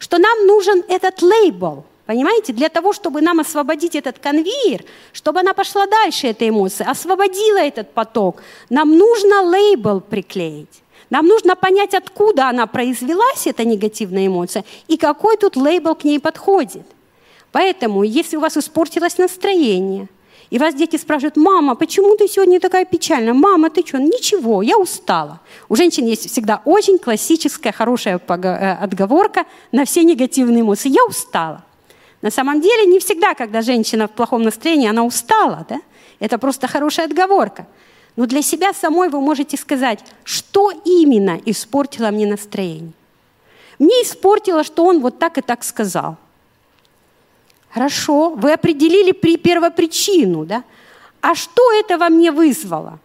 что 0.00 0.18
нам 0.18 0.46
нужен 0.48 0.82
этот 0.88 1.22
лейбл– 1.22 1.84
Понимаете, 2.12 2.52
для 2.52 2.68
того, 2.68 2.92
чтобы 2.92 3.22
нам 3.22 3.40
освободить 3.40 3.96
этот 3.96 4.18
конвейер, 4.18 4.84
чтобы 5.14 5.40
она 5.40 5.54
пошла 5.54 5.86
дальше, 5.86 6.26
эта 6.26 6.46
эмоция, 6.46 6.86
освободила 6.90 7.56
этот 7.56 7.94
поток, 7.94 8.42
нам 8.68 8.98
нужно 8.98 9.40
лейбл 9.40 10.02
приклеить. 10.02 10.82
Нам 11.08 11.26
нужно 11.26 11.56
понять, 11.56 11.94
откуда 11.94 12.50
она 12.50 12.66
произвелась, 12.66 13.46
эта 13.46 13.64
негативная 13.64 14.26
эмоция, 14.26 14.62
и 14.88 14.98
какой 14.98 15.38
тут 15.38 15.56
лейбл 15.56 15.94
к 15.94 16.04
ней 16.04 16.20
подходит. 16.20 16.84
Поэтому, 17.50 18.02
если 18.02 18.36
у 18.36 18.40
вас 18.40 18.58
испортилось 18.58 19.16
настроение, 19.16 20.06
и 20.50 20.58
вас 20.58 20.74
дети 20.74 20.98
спрашивают, 20.98 21.38
мама, 21.38 21.76
почему 21.76 22.14
ты 22.18 22.28
сегодня 22.28 22.60
такая 22.60 22.84
печальная? 22.84 23.32
Мама, 23.32 23.70
ты 23.70 23.86
что? 23.86 23.96
Ничего, 23.96 24.60
я 24.60 24.76
устала. 24.76 25.40
У 25.70 25.76
женщин 25.76 26.04
есть 26.04 26.30
всегда 26.30 26.60
очень 26.66 26.98
классическая, 26.98 27.72
хорошая 27.72 28.18
э, 28.18 28.72
отговорка 28.74 29.46
на 29.72 29.86
все 29.86 30.04
негативные 30.04 30.60
эмоции. 30.60 30.90
Я 30.90 31.06
устала. 31.06 31.64
На 32.22 32.30
самом 32.30 32.60
деле 32.60 32.86
не 32.86 33.00
всегда, 33.00 33.34
когда 33.34 33.62
женщина 33.62 34.06
в 34.06 34.12
плохом 34.12 34.42
настроении, 34.42 34.88
она 34.88 35.04
устала. 35.04 35.66
Да? 35.68 35.80
Это 36.20 36.38
просто 36.38 36.68
хорошая 36.68 37.06
отговорка. 37.06 37.66
Но 38.14 38.26
для 38.26 38.42
себя 38.42 38.72
самой 38.72 39.08
вы 39.08 39.20
можете 39.20 39.56
сказать, 39.56 40.04
что 40.22 40.70
именно 40.70 41.40
испортило 41.44 42.10
мне 42.10 42.26
настроение. 42.26 42.92
Мне 43.78 44.02
испортило, 44.02 44.62
что 44.62 44.84
он 44.84 45.00
вот 45.00 45.18
так 45.18 45.38
и 45.38 45.40
так 45.40 45.64
сказал. 45.64 46.16
Хорошо, 47.70 48.30
вы 48.30 48.52
определили 48.52 49.12
при 49.12 49.36
первопричину, 49.36 50.44
да? 50.44 50.62
А 51.20 51.34
что 51.34 51.72
это 51.72 51.98
во 51.98 52.08
мне 52.08 52.30
вызвало? 52.30 53.00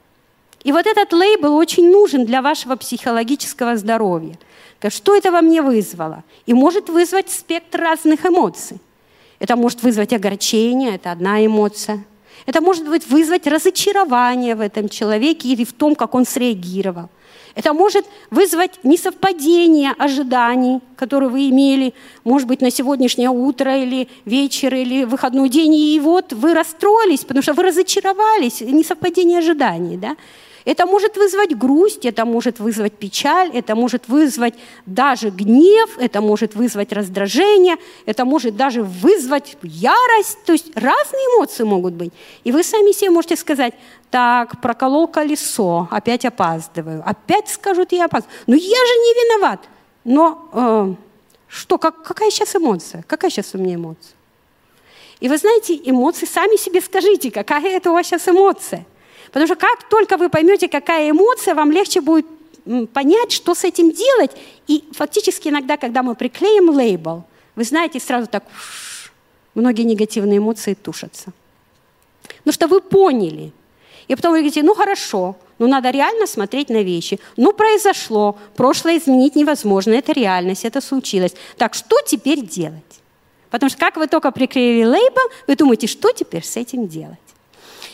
И 0.63 0.71
вот 0.71 0.85
этот 0.85 1.13
лейбл 1.13 1.55
очень 1.55 1.89
нужен 1.89 2.25
для 2.25 2.41
вашего 2.41 2.75
психологического 2.75 3.77
здоровья. 3.77 4.37
Что 4.89 5.15
это 5.15 5.31
во 5.31 5.41
мне 5.41 5.61
вызвало? 5.61 6.23
И 6.45 6.53
может 6.53 6.89
вызвать 6.89 7.31
спектр 7.31 7.79
разных 7.79 8.25
эмоций. 8.25 8.79
Это 9.39 9.55
может 9.55 9.83
вызвать 9.83 10.13
огорчение, 10.13 10.95
это 10.95 11.11
одна 11.11 11.45
эмоция. 11.45 12.03
Это 12.45 12.61
может 12.61 12.87
быть 12.87 13.07
вызвать 13.07 13.45
разочарование 13.45 14.55
в 14.55 14.61
этом 14.61 14.89
человеке 14.89 15.49
или 15.49 15.63
в 15.63 15.73
том, 15.73 15.95
как 15.95 16.15
он 16.15 16.25
среагировал. 16.25 17.09
Это 17.55 17.73
может 17.73 18.05
вызвать 18.29 18.83
несовпадение 18.83 19.91
ожиданий, 19.97 20.79
которые 20.95 21.29
вы 21.29 21.49
имели, 21.49 21.93
может 22.23 22.47
быть, 22.47 22.61
на 22.61 22.69
сегодняшнее 22.69 23.31
утро 23.31 23.75
или 23.75 24.07
вечер, 24.25 24.75
или 24.75 25.05
выходной 25.05 25.49
день, 25.49 25.73
и 25.73 25.99
вот 25.99 26.33
вы 26.33 26.53
расстроились, 26.53 27.25
потому 27.25 27.41
что 27.41 27.53
вы 27.53 27.63
разочаровались, 27.63 28.61
несовпадение 28.61 29.39
ожиданий. 29.39 29.97
Да? 29.97 30.15
Это 30.67 30.85
может 30.85 31.15
вызвать 31.15 31.57
грусть, 31.57 32.05
это 32.05 32.25
может 32.25 32.59
вызвать 32.59 32.91
печаль, 32.91 33.51
это 33.53 33.73
может 33.73 34.09
вызвать 34.09 34.53
даже 34.85 35.29
гнев, 35.29 35.89
это 35.97 36.19
может 36.19 36.55
вызвать 36.55 36.91
раздражение, 36.91 37.77
это 38.05 38.25
может 38.25 38.57
даже 38.57 38.83
вызвать 38.83 39.55
ярость. 39.63 40.37
То 40.45 40.51
есть 40.51 40.75
разные 40.75 41.21
эмоции 41.21 41.63
могут 41.63 41.93
быть. 41.93 42.11
И 42.43 42.51
вы 42.51 42.63
сами 42.63 42.91
себе 42.91 43.11
можете 43.11 43.37
сказать, 43.37 43.75
так, 44.11 44.59
проколол 44.59 45.07
колесо, 45.07 45.87
опять 45.89 46.25
опаздываю, 46.25 47.01
опять 47.05 47.47
скажут, 47.47 47.93
я 47.93 48.05
опаздываю. 48.05 48.37
Но 48.47 48.55
я 48.55 48.59
же 48.61 48.93
не 49.05 49.13
виноват. 49.23 49.61
Но 50.03 50.49
э, 50.51 50.93
что, 51.47 51.77
как, 51.77 52.03
какая 52.03 52.29
сейчас 52.29 52.57
эмоция? 52.57 53.05
Какая 53.07 53.31
сейчас 53.31 53.55
у 53.55 53.57
меня 53.57 53.75
эмоция? 53.75 54.17
И 55.21 55.29
вы 55.29 55.37
знаете, 55.37 55.79
эмоции, 55.81 56.25
сами 56.25 56.57
себе 56.57 56.81
скажите, 56.81 57.31
какая 57.31 57.77
это 57.77 57.89
у 57.89 57.93
вас 57.93 58.05
сейчас 58.05 58.27
эмоция– 58.27 58.85
Потому 59.27 59.47
что 59.47 59.55
как 59.55 59.89
только 59.89 60.17
вы 60.17 60.29
поймете, 60.29 60.67
какая 60.67 61.09
эмоция, 61.09 61.55
вам 61.55 61.71
легче 61.71 62.01
будет 62.01 62.25
понять, 62.93 63.31
что 63.31 63.55
с 63.55 63.63
этим 63.63 63.91
делать. 63.91 64.31
И 64.67 64.83
фактически 64.91 65.49
иногда, 65.49 65.77
когда 65.77 66.03
мы 66.03 66.15
приклеим 66.15 66.69
лейбл, 66.69 67.23
вы 67.55 67.63
знаете, 67.63 67.99
сразу 67.99 68.27
так 68.27 68.43
многие 69.55 69.83
негативные 69.83 70.37
эмоции 70.37 70.73
тушатся. 70.73 71.33
Ну 72.45 72.51
что 72.51 72.67
вы 72.67 72.81
поняли. 72.81 73.51
И 74.07 74.15
потом 74.15 74.31
вы 74.31 74.37
говорите, 74.37 74.63
ну 74.63 74.73
хорошо, 74.73 75.35
но 75.59 75.67
надо 75.67 75.89
реально 75.89 76.27
смотреть 76.27 76.69
на 76.69 76.81
вещи. 76.81 77.19
Ну, 77.35 77.51
произошло, 77.51 78.37
прошлое 78.55 78.97
изменить 78.97 79.35
невозможно, 79.35 79.93
это 79.93 80.13
реальность, 80.13 80.63
это 80.65 80.81
случилось. 80.81 81.33
Так, 81.57 81.73
что 81.73 81.97
теперь 82.05 82.41
делать? 82.41 82.83
Потому 83.49 83.69
что 83.69 83.79
как 83.79 83.97
вы 83.97 84.07
только 84.07 84.31
приклеили 84.31 84.85
лейбл, 84.85 85.21
вы 85.47 85.55
думаете, 85.55 85.87
что 85.87 86.11
теперь 86.11 86.43
с 86.43 86.55
этим 86.55 86.87
делать? 86.87 87.17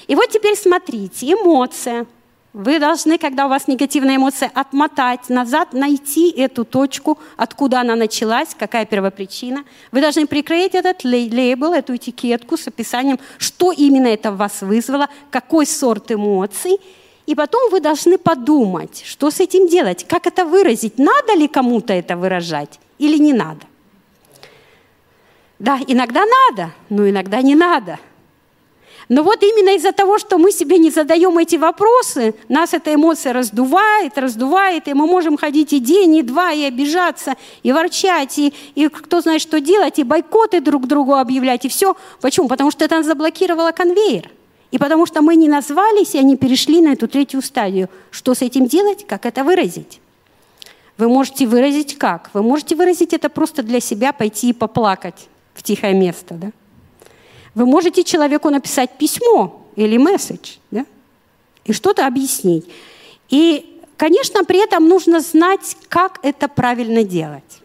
И 0.07 0.15
вот 0.15 0.29
теперь 0.29 0.55
смотрите, 0.55 1.31
эмоция– 1.31 2.05
вы 2.53 2.77
должны, 2.77 3.17
когда 3.17 3.47
у 3.47 3.49
вас 3.49 3.67
негативная 3.67 4.17
эмоция, 4.17 4.51
отмотать 4.53 5.27
назад, 5.29 5.73
найти 5.73 6.29
эту 6.29 6.65
точку, 6.65 7.17
откуда 7.35 7.81
она 7.81 7.95
началась, 7.95 8.49
какая 8.57 8.85
первопричина. 8.85 9.63
Вы 9.91 10.01
должны 10.01 10.27
прикрыть 10.27 10.75
этот 10.75 11.03
лейбл, 11.03 11.73
эту 11.73 11.95
этикетку 11.95 12.55
с 12.55 12.67
описанием, 12.67 13.19
что 13.39 13.71
именно 13.71 14.05
это 14.05 14.31
в 14.31 14.37
вас 14.37 14.61
вызвало, 14.61 15.09
какой 15.31 15.65
сорт 15.65 16.11
эмоций. 16.11 16.79
И 17.25 17.33
потом 17.33 17.71
вы 17.71 17.79
должны 17.79 18.19
подумать, 18.19 19.01
что 19.03 19.31
с 19.31 19.39
этим 19.39 19.67
делать, 19.67 20.05
как 20.07 20.27
это 20.27 20.45
выразить, 20.45 20.99
надо 20.99 21.33
ли 21.33 21.47
кому-то 21.47 21.91
это 21.91 22.15
выражать 22.15 22.79
или 22.99 23.17
не 23.17 23.33
надо. 23.33 23.65
Да, 25.57 25.79
иногда 25.87 26.23
надо, 26.25 26.71
но 26.89 27.09
иногда 27.09 27.41
не 27.41 27.55
надо– 27.55 27.97
но 29.13 29.21
вот 29.21 29.43
именно 29.43 29.75
из-за 29.75 29.91
того, 29.91 30.17
что 30.17 30.39
мы 30.39 30.51
себе 30.51 30.79
не 30.79 30.89
задаем 30.89 31.37
эти 31.37 31.55
вопросы, 31.55 32.33
нас 32.49 32.73
эта 32.73 32.95
эмоция 32.95 33.31
раздувает, 33.31 34.17
раздувает, 34.17 34.87
и 34.87 34.95
мы 34.95 35.05
можем 35.05 35.37
ходить 35.37 35.71
и 35.71 35.79
день, 35.79 36.15
и 36.15 36.23
два, 36.23 36.51
и 36.51 36.63
обижаться, 36.63 37.35
и 37.61 37.71
ворчать, 37.71 38.39
и, 38.39 38.55
и 38.73 38.87
кто 38.87 39.21
знает, 39.21 39.43
что 39.43 39.59
делать, 39.59 39.99
и 39.99 40.03
бойкоты 40.03 40.61
друг 40.61 40.87
другу 40.87 41.13
объявлять, 41.13 41.63
и 41.63 41.69
все. 41.69 41.95
Почему? 42.21 42.47
Потому 42.47 42.71
что 42.71 42.85
это 42.85 43.03
заблокировало 43.03 43.71
конвейер. 43.71 44.31
И 44.71 44.79
потому 44.79 45.05
что 45.05 45.21
мы 45.21 45.35
не 45.35 45.47
назвались, 45.47 46.15
и 46.15 46.17
они 46.17 46.35
перешли 46.35 46.81
на 46.81 46.93
эту 46.93 47.07
третью 47.07 47.43
стадию. 47.43 47.89
Что 48.09 48.33
с 48.33 48.41
этим 48.41 48.65
делать? 48.65 49.05
Как 49.05 49.27
это 49.27 49.43
выразить? 49.43 49.99
Вы 50.97 51.07
можете 51.07 51.45
выразить 51.45 51.99
как? 51.99 52.31
Вы 52.33 52.41
можете 52.41 52.75
выразить 52.75 53.13
это 53.13 53.29
просто 53.29 53.61
для 53.61 53.79
себя, 53.79 54.11
пойти 54.11 54.49
и 54.49 54.53
поплакать 54.53 55.27
в 55.53 55.61
тихое 55.61 55.93
место, 55.93 56.33
да? 56.33 56.51
Вы 57.55 57.65
можете 57.65 58.03
человеку 58.03 58.49
написать 58.49 58.97
письмо 58.97 59.65
или 59.75 59.97
месседж, 59.97 60.57
да? 60.71 60.85
и 61.65 61.73
что-то 61.73 62.07
объяснить. 62.07 62.65
И, 63.29 63.81
конечно, 63.97 64.43
при 64.43 64.63
этом 64.63 64.87
нужно 64.87 65.19
знать, 65.19 65.77
как 65.89 66.19
это 66.23 66.47
правильно 66.47 67.03
делать. 67.03 67.61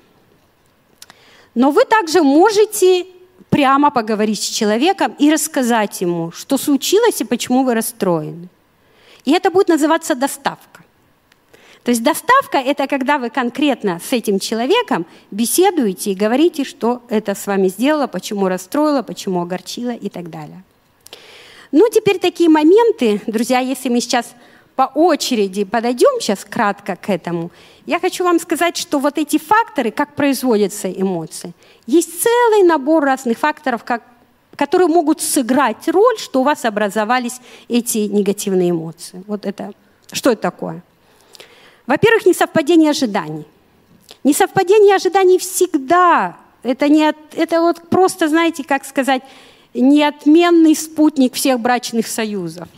Но 1.54 1.70
вы 1.70 1.84
также 1.84 2.22
можете 2.22 3.06
прямо 3.50 3.90
поговорить 3.90 4.42
с 4.42 4.48
человеком 4.48 5.14
и 5.18 5.32
рассказать 5.32 6.00
ему, 6.00 6.30
что 6.32 6.58
случилось 6.58 7.20
и 7.20 7.24
почему 7.24 7.64
вы 7.64 7.74
расстроены. 7.74 8.48
И 9.24 9.32
это 9.32 9.50
будет 9.50 9.68
называться 9.68 10.14
доставка. 10.14 10.84
То 11.88 11.92
есть 11.92 12.02
доставка– 12.02 12.58
это 12.66 12.86
когда 12.86 13.16
вы 13.16 13.30
конкретно 13.30 13.98
с 13.98 14.12
этим 14.12 14.38
человеком 14.38 15.06
беседуете 15.30 16.10
и 16.10 16.14
говорите, 16.14 16.64
что 16.64 17.00
это 17.08 17.34
с 17.34 17.46
вами 17.46 17.68
сделало, 17.68 18.06
почему 18.06 18.48
расстроило, 18.48 19.00
почему 19.00 19.40
огорчило 19.40 19.92
и 19.92 20.10
так 20.10 20.28
далее. 20.28 20.62
Ну, 21.72 21.88
теперь 21.90 22.18
такие 22.18 22.50
моменты, 22.50 23.22
друзья, 23.26 23.60
если 23.60 23.88
мы 23.88 24.02
сейчас 24.02 24.34
по 24.76 24.82
очереди 24.82 25.64
подойдем 25.64 26.20
сейчас 26.20 26.44
кратко 26.44 26.94
к 26.94 27.08
этому, 27.08 27.50
я 27.86 27.98
хочу 27.98 28.22
вам 28.22 28.38
сказать, 28.38 28.76
что 28.76 28.98
вот 28.98 29.16
эти 29.16 29.38
факторы, 29.38 29.90
как 29.90 30.14
производятся 30.14 30.92
эмоции, 30.92 31.54
есть 31.86 32.22
целый 32.22 32.64
набор 32.64 33.02
разных 33.02 33.38
факторов, 33.38 33.82
как, 33.84 34.02
которые 34.56 34.88
могут 34.88 35.22
сыграть 35.22 35.88
роль, 35.88 36.18
что 36.18 36.42
у 36.42 36.44
вас 36.44 36.66
образовались 36.66 37.40
эти 37.66 38.00
негативные 38.00 38.72
эмоции. 38.72 39.24
Вот 39.26 39.46
это, 39.46 39.72
что 40.12 40.32
это 40.32 40.42
такое? 40.42 40.82
Во-первых, 41.88 42.26
несовпадение 42.26 42.90
ожиданий. 42.90 43.46
Несовпадение 44.22 44.94
ожиданий 44.94 45.38
всегда. 45.38 46.36
Это, 46.62 46.86
не 46.88 47.08
от, 47.08 47.16
это 47.34 47.62
вот 47.62 47.88
просто, 47.88 48.28
знаете, 48.28 48.62
как 48.62 48.84
сказать, 48.84 49.22
неотменный 49.72 50.76
спутник 50.76 51.32
всех 51.32 51.60
брачных 51.60 52.06
союзов. 52.06 52.68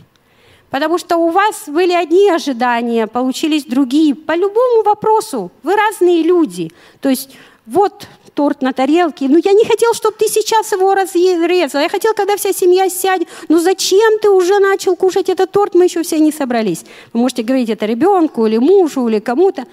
Потому 0.69 0.97
что 0.97 1.17
у 1.17 1.29
вас 1.29 1.63
были 1.67 1.91
одни 1.91 2.29
ожидания, 2.29 3.05
получились 3.05 3.65
другие. 3.65 4.15
По 4.15 4.33
любому 4.33 4.83
вопросу 4.83 5.51
вы 5.61 5.75
разные 5.75 6.23
люди. 6.23 6.71
То 7.01 7.09
есть 7.09 7.31
вот 7.65 8.07
торт 8.33 8.61
на 8.61 8.73
тарелке. 8.73 9.27
Ну, 9.27 9.39
я 9.43 9.53
не 9.53 9.65
хотел, 9.65 9.93
чтобы 9.93 10.15
ты 10.17 10.27
сейчас 10.27 10.71
его 10.71 10.93
разрезал. 10.93 11.81
Я 11.81 11.89
хотел, 11.89 12.13
когда 12.13 12.35
вся 12.35 12.53
семья 12.53 12.89
сядет. 12.89 13.27
Ну, 13.49 13.59
зачем 13.59 14.19
ты 14.19 14.29
уже 14.29 14.59
начал 14.59 14.95
кушать 14.95 15.29
этот 15.29 15.51
торт? 15.51 15.75
Мы 15.75 15.85
еще 15.85 16.03
все 16.03 16.19
не 16.19 16.31
собрались. 16.31 16.83
Вы 17.13 17.21
можете 17.21 17.43
говорить 17.43 17.69
это 17.69 17.85
ребенку 17.85 18.45
или 18.45 18.57
мужу 18.57 19.07
или 19.07 19.19
кому-то. 19.19 19.65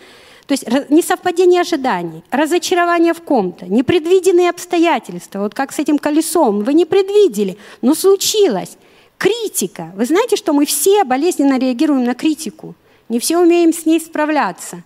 То 0.46 0.52
есть 0.52 0.64
несовпадение 0.88 1.60
ожиданий, 1.60 2.24
разочарование 2.30 3.12
в 3.12 3.20
ком-то, 3.20 3.66
непредвиденные 3.66 4.48
обстоятельства. 4.48 5.40
Вот 5.40 5.54
как 5.54 5.72
с 5.72 5.78
этим 5.78 5.98
колесом. 5.98 6.60
Вы 6.60 6.72
не 6.72 6.86
предвидели, 6.86 7.58
но 7.82 7.94
случилось. 7.94 8.78
Критика. 9.18 9.92
Вы 9.94 10.06
знаете, 10.06 10.36
что 10.36 10.52
мы 10.52 10.64
все 10.64 11.04
болезненно 11.04 11.58
реагируем 11.58 12.04
на 12.04 12.14
критику. 12.14 12.74
Не 13.10 13.18
все 13.18 13.38
умеем 13.38 13.72
с 13.74 13.84
ней 13.84 14.00
справляться. 14.00 14.82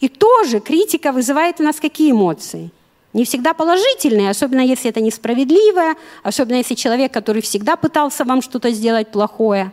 И 0.00 0.08
тоже 0.08 0.60
критика 0.60 1.12
вызывает 1.12 1.60
у 1.60 1.62
нас 1.62 1.76
какие 1.80 2.10
эмоции? 2.10 2.70
Не 3.16 3.24
всегда 3.24 3.54
положительные, 3.54 4.28
особенно 4.28 4.60
если 4.60 4.90
это 4.90 5.00
несправедливое, 5.00 5.96
особенно 6.22 6.56
если 6.56 6.74
человек, 6.74 7.14
который 7.14 7.40
всегда 7.40 7.76
пытался 7.76 8.26
вам 8.26 8.42
что-то 8.42 8.70
сделать 8.72 9.10
плохое. 9.10 9.72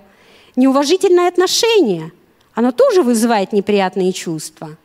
Неуважительное 0.56 1.28
отношение, 1.28 2.14
оно 2.54 2.72
тоже 2.72 3.02
вызывает 3.02 3.52
неприятные 3.52 4.14
чувства. 4.14 4.78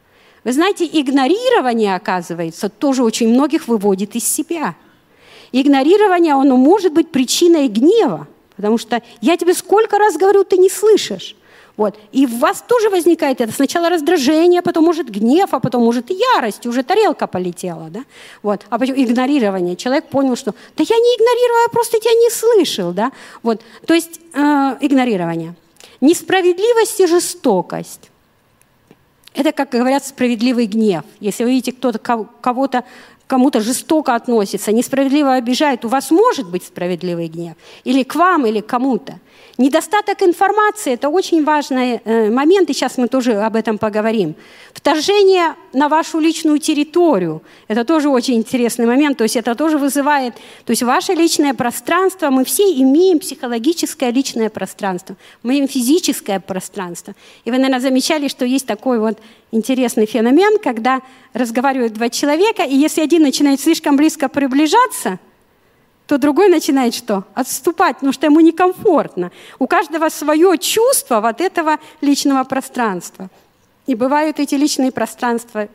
Вы 0.43 0.53
знаете, 0.53 0.87
игнорирование, 0.87 1.95
оказывается, 1.95 2.69
тоже 2.69 3.05
очень 3.05 3.29
многих 3.29 3.69
выводит 3.69 4.17
из 4.17 4.25
себя. 4.25 4.75
Игнорирование, 5.53 6.35
оно 6.35 6.57
может 6.57 6.93
быть 6.93 7.13
причиной 7.13 7.69
гнева, 7.69 8.27
потому 8.57 8.77
что 8.77 9.03
я 9.21 9.37
тебе 9.37 9.55
сколько 9.55 9.99
раз 9.99 10.17
говорю, 10.17 10.43
ты 10.43 10.57
не 10.57 10.69
слышишь. 10.69 11.37
Вот. 11.79 11.97
И 12.11 12.27
в 12.27 12.41
вас 12.41 12.63
тоже 12.67 12.91
возникает 12.91 13.41
это 13.41 13.53
сначала 13.53 13.89
раздражение, 13.89 14.63
потом 14.63 14.85
может 14.85 15.09
гнев, 15.09 15.55
а 15.55 15.61
потом 15.61 15.85
может 15.85 16.11
ярость, 16.11 16.67
уже 16.67 16.83
тарелка 16.83 17.29
полетела. 17.29 17.89
Да? 17.89 18.01
Вот. 18.43 18.67
А 18.69 18.79
потом 18.79 18.97
игнорирование. 18.97 19.77
Человек 19.77 20.09
понял, 20.09 20.37
что 20.37 20.55
да 20.77 20.85
я 20.85 20.97
не 20.97 21.15
игнорирую, 21.15 21.63
я 21.63 21.69
просто 21.71 22.01
тебя 22.01 22.15
не 22.15 22.31
слышал. 22.31 22.93
Да? 22.93 23.13
Вот. 23.45 23.63
То 23.87 23.95
есть 23.95 24.21
э, 24.35 24.77
игнорирование. 24.81 25.55
Несправедливость 26.01 26.99
и 27.01 27.07
жестокость. 27.07 28.11
Это, 29.35 29.53
как 29.53 29.71
говорят, 29.71 30.05
справедливый 30.05 30.67
гнев. 30.67 31.05
Если 31.21 31.45
вы 31.45 31.51
видите, 31.51 31.71
кто-то 31.71 32.01
кого-то 32.01 32.83
кому-то 33.29 33.61
жестоко 33.61 34.15
относится, 34.15 34.73
несправедливо 34.73 35.35
обижает, 35.35 35.85
у 35.85 35.89
вас 35.89 36.11
может 36.11 36.51
быть 36.51 36.65
справедливый 36.65 37.29
гнев. 37.29 37.55
Или 37.85 38.03
к 38.03 38.17
вам, 38.17 38.47
или 38.47 38.61
к 38.61 38.67
кому-то. 38.67 39.21
Недостаток 39.59 40.23
информации– 40.23 40.93
это 40.95 41.09
очень 41.09 41.45
важный 41.45 42.01
э, 42.05 42.31
момент, 42.31 42.71
и 42.71 42.73
сейчас 42.73 42.97
мы 42.97 43.09
тоже 43.09 43.35
об 43.35 43.57
этом 43.57 43.77
поговорим. 43.77 44.35
Вторжение 44.73 45.55
на 45.73 45.89
вашу 45.89 46.21
личную 46.21 46.59
территорию– 46.59 47.43
это 47.69 47.85
тоже 47.85 48.09
очень 48.09 48.35
интересный 48.35 48.87
момент, 48.87 49.19
то 49.19 49.25
есть 49.25 49.37
это 49.37 49.55
тоже 49.55 49.77
вызывает, 49.77 50.35
то 50.65 50.71
есть 50.71 50.83
ваше 50.83 51.13
личное 51.13 51.55
пространство, 51.55 52.31
мы 52.31 52.45
все 52.45 52.63
имеем 52.63 53.19
психологическое 53.19 54.13
личное 54.13 54.49
пространство, 54.49 55.17
мы 55.43 55.55
имеем 55.55 55.69
физическое 55.69 56.39
пространство. 56.39 57.15
И 57.45 57.51
вы, 57.51 57.59
наверное, 57.59 57.81
замечали, 57.81 58.29
что 58.29 58.45
есть 58.45 58.67
такой 58.67 59.01
вот 59.01 59.19
интересный 59.51 60.07
феномен, 60.07 60.59
когда 60.63 61.01
разговаривают 61.33 61.95
два 61.95 62.09
человека, 62.11 62.63
и 62.63 62.77
если 62.77 63.03
один 63.03 63.18
начинает 63.19 63.61
слишком 63.61 63.97
близко 63.97 64.29
приближаться– 64.29 65.19
то 66.09 66.17
другой 66.17 66.49
начинает 66.49 66.95
что? 66.95 67.25
Отступать, 67.35 67.97
потому 67.97 68.15
что 68.15 68.25
ему 68.25 68.41
некомфортно. 68.41 69.31
У 69.59 69.67
каждого 69.67 70.09
свое 70.09 70.57
чувство 70.57 71.21
вот 71.21 71.43
этого 71.43 71.77
личного 72.01 72.45
пространства. 72.45 73.29
И 73.87 73.95
бывают 73.95 74.41
эти 74.41 74.55
личные 74.55 74.91
пространства 74.91 75.69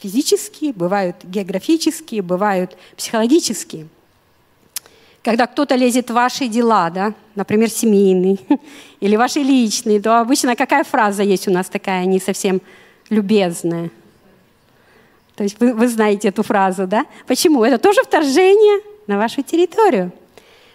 физические, 0.00 0.72
бывают 0.72 1.16
географические, 1.24 2.22
бывают 2.22 2.74
психологические. 2.96 3.88
Когда 5.22 5.46
кто-то 5.46 5.74
лезет 5.74 6.08
в 6.08 6.14
ваши 6.14 6.48
дела, 6.48 6.88
да, 6.88 7.12
например, 7.34 7.68
семейный 7.68 8.40
или 9.00 9.16
ваши 9.16 9.40
личные, 9.40 10.00
то 10.00 10.18
обычно 10.18 10.56
какая 10.56 10.84
фраза 10.84 11.22
есть 11.22 11.48
у 11.48 11.50
нас 11.50 11.68
такая 11.68 12.06
не 12.06 12.18
совсем 12.18 12.62
любезная? 13.10 13.90
То 15.36 15.44
есть 15.44 15.60
вы, 15.60 15.74
вы 15.74 15.88
знаете 15.88 16.28
эту 16.28 16.42
фразу, 16.42 16.86
да? 16.86 17.06
Почему? 17.26 17.64
Это 17.64 17.78
тоже 17.78 18.02
вторжение– 18.02 18.80
на 19.06 19.18
вашу 19.18 19.42
территорию. 19.42 20.12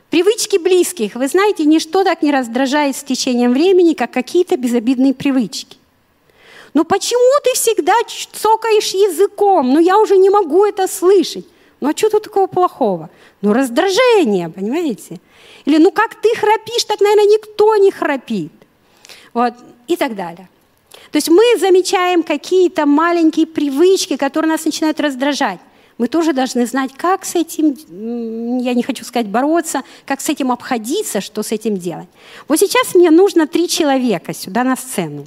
Привычки 0.09 0.57
близких. 0.57 1.15
Вы 1.15 1.27
знаете, 1.27 1.65
ничто 1.65 2.03
так 2.03 2.21
не 2.21 2.31
раздражает 2.31 2.95
с 2.95 3.03
течением 3.03 3.53
времени, 3.53 3.93
как 3.93 4.11
какие-то 4.11 4.57
безобидные 4.57 5.13
привычки. 5.13 5.77
Ну 6.73 6.85
почему 6.85 7.41
ты 7.43 7.53
всегда 7.53 7.93
цокаешь 8.31 8.93
языком? 8.93 9.73
Ну 9.73 9.79
я 9.79 9.97
уже 9.99 10.17
не 10.17 10.29
могу 10.29 10.65
это 10.65 10.87
слышать. 10.87 11.45
Ну 11.79 11.89
а 11.89 11.97
что 11.97 12.09
тут 12.09 12.23
такого 12.23 12.47
плохого? 12.47 13.09
Ну 13.41 13.53
раздражение, 13.53 14.49
понимаете? 14.49 15.19
Или 15.65 15.77
ну 15.77 15.91
как 15.91 16.15
ты 16.15 16.33
храпишь, 16.35 16.85
так, 16.85 17.01
наверное, 17.01 17.25
никто 17.25 17.75
не 17.75 17.91
храпит. 17.91 18.51
Вот, 19.33 19.53
и 19.87 19.95
так 19.95 20.15
далее. 20.15 20.49
То 21.11 21.17
есть 21.17 21.29
мы 21.29 21.43
замечаем 21.59 22.23
какие-то 22.23 22.85
маленькие 22.85 23.45
привычки, 23.45 24.15
которые 24.15 24.51
нас 24.51 24.63
начинают 24.63 24.99
раздражать. 24.99 25.59
Мы 25.97 26.07
тоже 26.07 26.33
должны 26.33 26.65
знать, 26.65 26.93
как 26.95 27.25
с 27.25 27.35
этим, 27.35 27.75
я 28.59 28.73
не 28.73 28.81
хочу 28.81 29.03
сказать 29.03 29.27
бороться, 29.27 29.83
как 30.05 30.21
с 30.21 30.29
этим 30.29 30.51
обходиться, 30.51 31.21
что 31.21 31.43
с 31.43 31.51
этим 31.51 31.77
делать. 31.77 32.07
Вот 32.47 32.59
сейчас 32.59 32.95
мне 32.95 33.11
нужно 33.11 33.45
три 33.45 33.67
человека 33.67 34.33
сюда 34.33 34.63
на 34.63 34.75
сцену, 34.75 35.25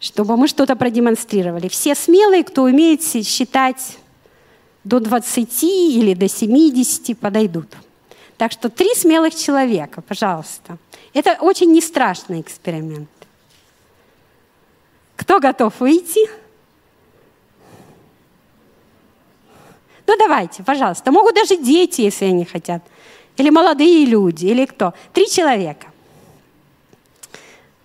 чтобы 0.00 0.36
мы 0.36 0.48
что-то 0.48 0.74
продемонстрировали. 0.74 1.68
Все 1.68 1.94
смелые, 1.94 2.42
кто 2.42 2.62
умеет 2.62 3.02
считать 3.04 3.98
до 4.84 5.00
20 5.00 5.62
или 5.62 6.14
до 6.14 6.28
70, 6.28 7.16
подойдут. 7.18 7.68
Так 8.38 8.52
что 8.52 8.70
три 8.70 8.94
смелых 8.94 9.34
человека, 9.34 10.00
пожалуйста. 10.00 10.78
Это 11.12 11.36
очень 11.40 11.70
не 11.72 11.82
страшный 11.82 12.40
эксперимент. 12.40 13.08
Кто 15.18 15.40
готов 15.40 15.80
выйти? 15.80 16.30
Ну 20.06 20.16
давайте, 20.16 20.62
пожалуйста. 20.62 21.10
Могут 21.10 21.34
даже 21.34 21.56
дети, 21.56 22.02
если 22.02 22.26
они 22.26 22.44
хотят. 22.44 22.82
Или 23.36 23.50
молодые 23.50 24.06
люди, 24.06 24.46
или 24.46 24.64
кто. 24.64 24.94
Три 25.12 25.28
человека. 25.28 25.88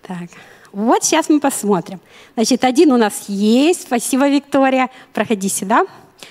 Так, 0.02 0.30
вот 0.72 1.02
сейчас 1.02 1.28
мы 1.28 1.40
посмотрим. 1.40 2.00
Значит, 2.34 2.62
один 2.64 2.92
у 2.92 2.96
нас 2.96 3.28
есть. 3.28 3.82
Спасибо, 3.82 4.28
Виктория. 4.28 4.88
Проходи 5.12 5.48
сюда. 5.48 5.86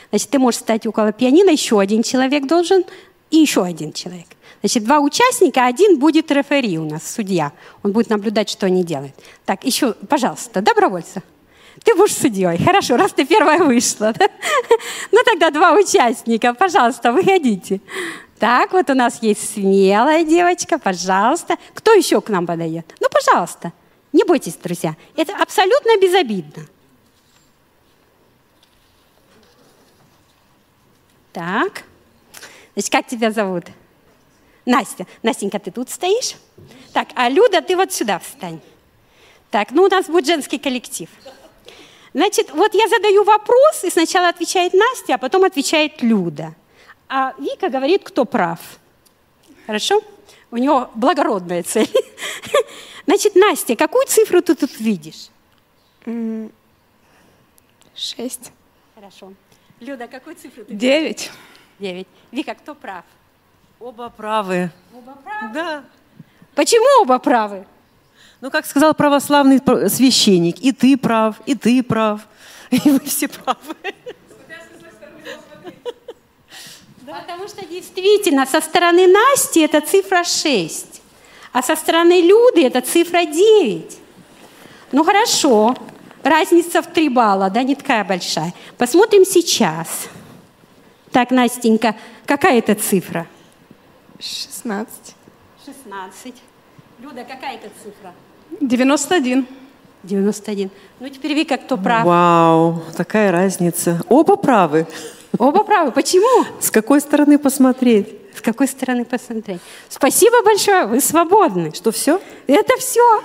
Значит, 0.10 0.30
ты 0.30 0.40
можешь 0.40 0.62
стать 0.62 0.88
около 0.88 1.12
пианино. 1.12 1.50
Еще 1.50 1.80
один 1.80 2.02
человек 2.02 2.48
должен. 2.48 2.86
И 3.30 3.38
еще 3.38 3.64
один 3.64 3.92
человек. 3.92 4.28
Значит, 4.64 4.86
два 4.86 5.00
участника, 5.00 5.66
один 5.66 6.00
будет 6.00 6.32
рефери 6.32 6.80
у 6.80 6.90
нас, 6.90 7.12
судья. 7.12 7.52
Он 7.84 7.92
будет 7.92 8.10
наблюдать, 8.10 8.50
что 8.50 8.66
они 8.66 8.86
делают. 8.86 9.14
Так, 9.44 9.66
еще, 9.66 9.92
пожалуйста, 10.08 10.62
добровольцы. 10.62 11.22
Ты 11.84 11.94
будешь 11.96 12.16
судьей. 12.16 12.58
Хорошо, 12.64 12.96
раз 12.96 13.12
ты 13.12 13.26
первая 13.26 13.60
вышла. 13.60 14.14
Да? 14.14 14.26
Ну 15.12 15.20
тогда 15.26 15.52
два 15.52 15.74
участника. 15.74 16.54
Пожалуйста, 16.54 17.12
выходите. 17.12 17.82
Так, 18.40 18.72
вот 18.72 18.90
у 18.90 18.94
нас 18.94 19.22
есть 19.22 19.54
смелая 19.54 20.24
девочка, 20.24 20.80
пожалуйста. 20.80 21.58
Кто 21.74 21.92
еще 21.92 22.22
к 22.22 22.30
нам 22.30 22.48
подает? 22.48 22.96
Ну, 23.02 23.10
пожалуйста. 23.12 23.74
Не 24.14 24.24
бойтесь, 24.24 24.56
друзья. 24.56 24.96
Это 25.18 25.36
абсолютно 25.36 25.98
безобидно. 26.02 26.68
Так. 31.34 31.84
Значит, 32.76 32.92
как 32.92 33.08
тебя 33.08 33.32
зовут? 33.32 33.66
Настя, 34.66 35.06
Настенька, 35.24 35.60
ты 35.60 35.72
тут 35.72 35.90
стоишь? 35.90 36.36
Так, 36.94 37.10
а 37.16 37.30
Люда, 37.30 37.62
ты 37.62 37.76
вот 37.76 37.92
сюда 37.92 38.20
встань. 38.20 38.60
Так, 39.52 39.72
ну 39.72 39.84
у 39.84 39.90
нас 39.90 40.08
будет 40.08 40.26
женский 40.26 40.58
коллектив. 40.58 41.10
Значит, 42.14 42.52
вот 42.52 42.74
я 42.74 42.88
задаю 42.88 43.24
вопрос, 43.24 43.84
и 43.84 43.90
сначала 43.90 44.30
отвечает 44.30 44.74
Настя, 44.74 45.16
а 45.16 45.18
потом 45.18 45.44
отвечает 45.44 46.02
Люда. 46.02 46.54
А 47.10 47.34
Вика 47.40 47.70
говорит, 47.70 48.04
кто 48.04 48.26
прав. 48.26 48.60
Хорошо? 49.66 50.02
У 50.52 50.58
него 50.58 50.90
благородная 50.96 51.64
цель. 51.64 51.90
Значит, 53.06 53.36
Настя, 53.36 53.76
какую 53.76 54.06
цифру 54.08 54.42
ты 54.42 54.56
тут 54.56 54.80
видишь? 54.80 55.30
Шесть. 57.96 58.52
Хорошо. 58.96 59.34
Люда, 59.80 60.08
какую 60.08 60.36
цифру 60.36 60.64
ты 60.66 60.74
Девять. 60.74 61.32
Девять. 61.80 62.08
Вика, 62.32 62.54
кто 62.56 62.76
прав? 62.76 63.04
Оба 63.84 64.10
правы. 64.10 64.72
Оба 64.96 65.14
правы? 65.22 65.54
Да. 65.54 65.84
Почему 66.56 67.02
оба 67.02 67.20
правы? 67.20 67.66
Ну, 68.40 68.50
как 68.50 68.66
сказал 68.66 68.94
православный 68.94 69.60
священник, 69.90 70.58
и 70.62 70.72
ты 70.72 70.96
прав, 70.96 71.36
и 71.46 71.54
ты 71.54 71.84
прав, 71.84 72.22
и 72.72 72.80
вы 72.90 73.02
все 73.02 73.28
правы. 73.28 73.76
Потому 77.06 77.46
что 77.50 77.66
действительно 77.66 78.46
со 78.46 78.62
стороны 78.62 79.06
Насти 79.06 79.60
это 79.60 79.82
цифра 79.82 80.24
6, 80.24 81.02
а 81.52 81.62
со 81.62 81.76
стороны 81.76 82.22
Люды 82.22 82.66
это 82.66 82.80
цифра 82.80 83.26
9. 83.26 83.98
Ну 84.94 85.04
хорошо, 85.04 85.76
разница 86.24 86.82
в 86.82 86.88
3 86.88 87.10
балла, 87.10 87.50
да, 87.50 87.64
не 87.64 87.76
такая 87.76 88.06
большая. 88.06 88.54
Посмотрим 88.78 89.26
сейчас. 89.26 90.08
Так, 91.12 91.32
Настенька, 91.32 91.98
какая 92.26 92.60
это 92.60 92.76
цифра? 92.76 93.28
16. 94.20 95.16
16. 95.66 96.34
Люда, 97.00 97.24
какая 97.24 97.56
это 97.56 97.70
цифра? 97.84 98.14
91. 98.62 99.48
91. 100.04 100.70
Ну, 101.00 101.10
теперь 101.10 101.34
Вика, 101.34 101.58
кто 101.58 101.78
прав? 101.78 102.06
Вау, 102.06 102.82
такая 102.96 103.32
разница. 103.32 104.02
Оба 104.10 104.36
правы. 104.36 104.86
Оба 105.38 105.64
правы. 105.64 105.92
Почему? 105.92 106.46
С 106.60 106.70
какой 106.70 107.02
стороны 107.02 107.40
посмотреть? 107.40 108.10
С 108.36 108.42
какой 108.42 108.68
стороны 108.68 109.06
посмотреть? 109.06 109.62
Спасибо 109.90 110.44
большое, 110.44 110.86
вы 110.88 111.00
свободны. 111.00 111.72
Что, 111.74 111.92
все? 111.92 112.20
Это 112.48 112.78
все. 112.78 113.22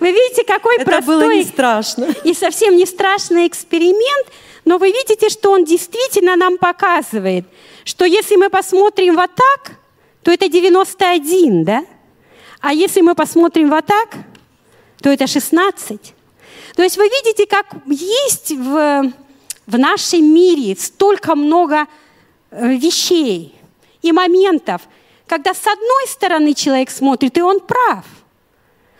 Вы 0.00 0.10
видите, 0.12 0.44
какой 0.44 0.76
Это 0.76 0.84
простой 0.84 1.16
было 1.24 1.32
не 1.32 1.44
страшно. 1.44 2.08
и 2.24 2.34
совсем 2.34 2.76
не 2.76 2.86
страшный 2.86 3.46
эксперимент, 3.46 4.26
но 4.68 4.76
вы 4.76 4.88
видите, 4.92 5.30
что 5.30 5.50
он 5.50 5.64
действительно 5.64 6.36
нам 6.36 6.58
показывает, 6.58 7.46
что 7.84 8.04
если 8.04 8.36
мы 8.36 8.50
посмотрим 8.50 9.16
вот 9.16 9.30
так, 9.34 9.78
то 10.22 10.30
это 10.30 10.46
91, 10.46 11.64
да? 11.64 11.86
А 12.60 12.74
если 12.74 13.00
мы 13.00 13.14
посмотрим 13.14 13.70
вот 13.70 13.86
так, 13.86 14.10
то 15.00 15.08
это 15.08 15.26
16. 15.26 16.14
То 16.76 16.82
есть 16.82 16.98
вы 16.98 17.04
видите, 17.04 17.46
как 17.46 17.66
есть 17.86 18.50
в, 18.50 19.12
в 19.66 19.78
нашем 19.78 20.34
мире 20.34 20.76
столько 20.78 21.34
много 21.34 21.86
э, 22.50 22.76
вещей 22.76 23.54
и 24.02 24.12
моментов, 24.12 24.82
когда 25.26 25.54
с 25.54 25.66
одной 25.66 26.08
стороны 26.08 26.52
человек 26.52 26.90
смотрит, 26.90 27.38
и 27.38 27.40
он 27.40 27.60
прав, 27.60 28.04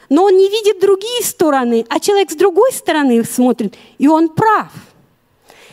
но 0.09 0.25
он 0.25 0.35
не 0.35 0.49
видит 0.49 0.81
другие 0.81 1.23
стороны, 1.23 1.85
а 1.91 2.01
человек 2.01 2.31
с 2.31 2.37
другой 2.37 2.73
стороны 2.73 3.23
смотрит, 3.23 3.77
и 3.99 4.09
он 4.09 4.31
прав. 4.31 4.73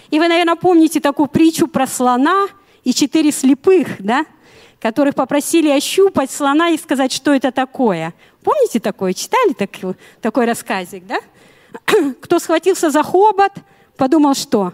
И 0.10 0.20
вы, 0.20 0.28
наверное, 0.28 0.56
помните 0.56 1.00
такую 1.00 1.28
притчу 1.28 1.68
про 1.68 1.88
слона 1.88 2.48
и 2.84 2.94
четыре 2.94 3.32
слепых, 3.32 3.96
да? 4.00 4.26
которых 4.80 5.16
попросили 5.16 5.70
ощупать 5.70 6.30
слона 6.30 6.70
и 6.70 6.78
сказать, 6.78 7.12
что 7.12 7.34
это 7.34 7.52
такое. 7.52 8.14
Помните 8.44 8.80
такое? 8.80 9.14
Читали 9.14 9.54
такой, 9.54 9.96
такой 10.22 10.46
рассказик, 10.46 11.06
да? 11.08 11.18
Кто 12.22 12.38
схватился 12.38 12.92
за 12.92 13.02
хобот, 13.02 13.52
подумал, 13.98 14.36
что 14.36 14.74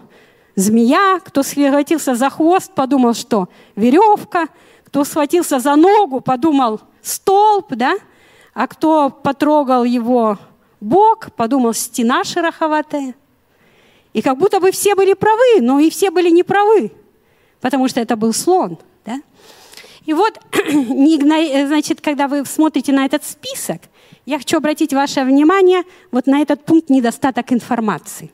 змея, 0.54 1.18
кто 1.24 1.42
схватился 1.42 2.14
за 2.14 2.28
хвост, 2.28 2.74
подумал, 2.74 3.14
что 3.14 3.48
веревка, 3.74 4.48
кто 4.84 5.04
схватился 5.04 5.60
за 5.60 5.76
ногу, 5.76 6.20
подумал, 6.20 6.80
столб, 7.00 7.68
да? 7.70 7.94
А 8.52 8.66
кто 8.66 9.08
потрогал 9.08 9.84
его 9.84 10.38
бок, 10.80 11.28
подумал, 11.34 11.72
стена 11.72 12.24
шероховатая. 12.24 13.14
И 14.12 14.20
как 14.20 14.38
будто 14.38 14.60
бы 14.60 14.70
все 14.70 14.94
были 14.94 15.14
правы, 15.14 15.60
но 15.60 15.78
и 15.80 15.90
все 15.90 16.10
были 16.10 16.28
неправы, 16.30 16.92
потому 17.60 17.88
что 17.88 18.00
это 18.00 18.16
был 18.16 18.32
слон. 18.32 18.78
Да? 19.06 19.22
И 20.04 20.12
вот, 20.12 20.38
значит, 20.64 22.00
когда 22.00 22.28
вы 22.28 22.44
смотрите 22.44 22.92
на 22.92 23.06
этот 23.06 23.24
список, 23.24 23.80
я 24.26 24.38
хочу 24.38 24.58
обратить 24.58 24.92
ваше 24.92 25.24
внимание 25.24 25.84
вот 26.10 26.26
на 26.26 26.42
этот 26.42 26.64
пункт 26.64 26.90
недостаток 26.90 27.52
информации. 27.52 28.30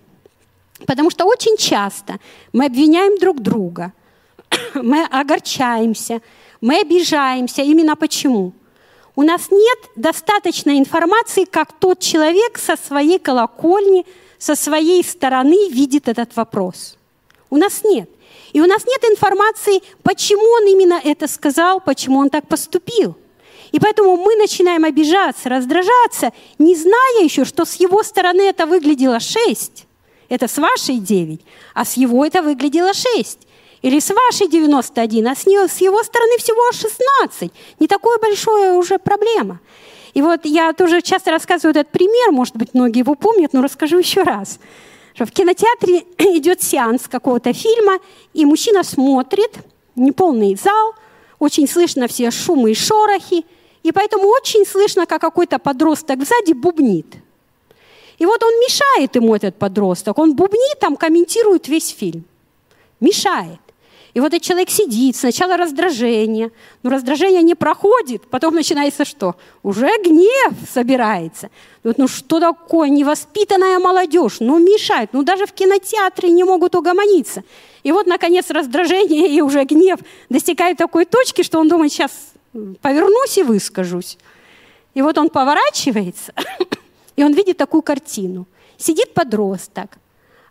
Потому 0.86 1.10
что 1.10 1.24
очень 1.24 1.56
часто 1.56 2.18
мы 2.52 2.66
обвиняем 2.66 3.18
друг 3.18 3.40
друга, 3.40 3.92
мы 4.74 5.04
огорчаемся, 5.04 6.20
мы 6.60 6.80
обижаемся. 6.80 7.62
Именно 7.62 7.94
почему? 7.94 8.52
У 9.14 9.22
нас 9.22 9.50
нет 9.50 9.78
достаточной 9.96 10.78
информации, 10.78 11.44
как 11.44 11.72
тот 11.72 12.00
человек 12.00 12.58
со 12.58 12.76
своей 12.76 13.20
колокольни– 13.20 14.04
со 14.38 14.54
своей 14.54 15.02
стороны 15.04 15.68
видит 15.70 16.08
этот 16.08 16.34
вопрос. 16.36 16.96
У 17.50 17.56
нас 17.56 17.82
нет. 17.84 18.08
И 18.52 18.60
у 18.60 18.66
нас 18.66 18.84
нет 18.86 19.04
информации, 19.04 19.82
почему 20.02 20.42
он 20.42 20.66
именно 20.68 21.00
это 21.02 21.28
сказал, 21.28 21.80
почему 21.80 22.18
он 22.18 22.30
так 22.30 22.48
поступил. 22.48 23.16
И 23.72 23.78
поэтому 23.78 24.16
мы 24.16 24.36
начинаем 24.36 24.84
обижаться, 24.84 25.48
раздражаться, 25.48 26.32
не 26.58 26.74
зная 26.74 27.22
еще, 27.22 27.44
что 27.44 27.64
с 27.64 27.74
его 27.74 28.02
стороны 28.02 28.42
это 28.42 28.66
выглядело 28.66 29.20
6. 29.20 29.86
Это 30.28 30.48
с 30.48 30.58
вашей 30.58 30.98
9, 30.98 31.40
а 31.74 31.84
с 31.84 31.94
его 31.94 32.24
это 32.24 32.42
выглядело 32.42 32.94
6. 32.94 33.38
Или 33.82 34.00
с 34.00 34.10
вашей 34.10 34.48
91, 34.48 35.28
а 35.28 35.36
с, 35.36 35.46
нее, 35.46 35.68
с 35.68 35.80
его 35.80 36.02
стороны 36.02 36.38
всего 36.38 36.72
16. 36.72 37.52
Не 37.78 37.86
такое 37.86 38.18
большое 38.18 38.72
уже 38.72 38.98
проблема. 38.98 39.60
И 40.18 40.20
вот 40.20 40.40
я 40.46 40.72
тоже 40.72 41.00
часто 41.00 41.30
рассказываю 41.30 41.70
этот 41.70 41.92
пример, 41.92 42.32
может 42.32 42.56
быть, 42.56 42.74
многие 42.74 42.98
его 42.98 43.14
помнят, 43.14 43.52
но 43.52 43.62
расскажу 43.62 43.98
еще 43.98 44.24
раз. 44.24 44.58
Что 45.14 45.26
в 45.26 45.30
кинотеатре 45.30 45.98
идет 46.38 46.60
сеанс 46.60 47.06
какого-то 47.06 47.52
фильма, 47.52 48.00
и 48.34 48.44
мужчина 48.44 48.82
смотрит, 48.82 49.52
неполный 49.94 50.56
зал, 50.56 50.94
очень 51.38 51.68
слышно 51.68 52.08
все 52.08 52.32
шумы 52.32 52.72
и 52.72 52.74
шорохи, 52.74 53.44
и 53.84 53.92
поэтому 53.92 54.26
очень 54.26 54.66
слышно, 54.66 55.06
как 55.06 55.20
какой-то 55.20 55.60
подросток 55.60 56.24
сзади 56.24 56.52
бубнит. 56.52 57.06
И 58.18 58.26
вот 58.26 58.42
он 58.42 58.52
мешает 58.54 59.14
ему, 59.14 59.36
этот 59.36 59.54
подросток, 59.54 60.18
он 60.18 60.34
бубнит, 60.34 60.80
там 60.80 60.96
комментирует 60.96 61.68
весь 61.68 61.90
фильм. 61.90 62.24
Мешает. 62.98 63.60
И 64.18 64.20
вот 64.20 64.34
этот 64.34 64.42
человек 64.42 64.68
сидит, 64.68 65.14
сначала 65.14 65.56
раздражение, 65.56 66.50
но 66.82 66.90
раздражение 66.90 67.40
не 67.40 67.54
проходит, 67.54 68.26
потом 68.28 68.52
начинается 68.52 69.04
что? 69.04 69.36
Уже 69.62 69.86
гнев 70.02 70.54
собирается. 70.68 71.50
Вот, 71.84 71.98
ну 71.98 72.08
что 72.08 72.40
такое, 72.40 72.88
невоспитанная 72.88 73.78
молодежь, 73.78 74.38
ну 74.40 74.58
мешает, 74.58 75.10
ну 75.12 75.22
даже 75.22 75.46
в 75.46 75.52
кинотеатре 75.52 76.30
не 76.30 76.42
могут 76.42 76.74
угомониться. 76.74 77.44
И 77.84 77.92
вот, 77.92 78.08
наконец, 78.08 78.50
раздражение 78.50 79.28
и 79.28 79.40
уже 79.40 79.62
гнев 79.62 80.00
достигает 80.28 80.78
такой 80.78 81.04
точки, 81.04 81.44
что 81.44 81.60
он 81.60 81.68
думает, 81.68 81.92
сейчас 81.92 82.10
повернусь 82.82 83.38
и 83.38 83.44
выскажусь. 83.44 84.18
И 84.94 85.00
вот 85.00 85.16
он 85.16 85.30
поворачивается, 85.30 86.32
и 87.14 87.22
он 87.22 87.34
видит 87.34 87.56
такую 87.56 87.82
картину. 87.82 88.48
Сидит 88.78 89.14
подросток, 89.14 89.96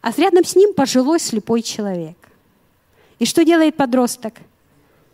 а 0.02 0.14
рядом 0.16 0.46
с 0.46 0.56
ним 0.56 0.74
пожилой 0.74 1.20
слепой 1.20 1.62
человек. 1.62 2.16
И 3.20 3.26
что 3.26 3.44
делает 3.44 3.76
подросток? 3.76 4.36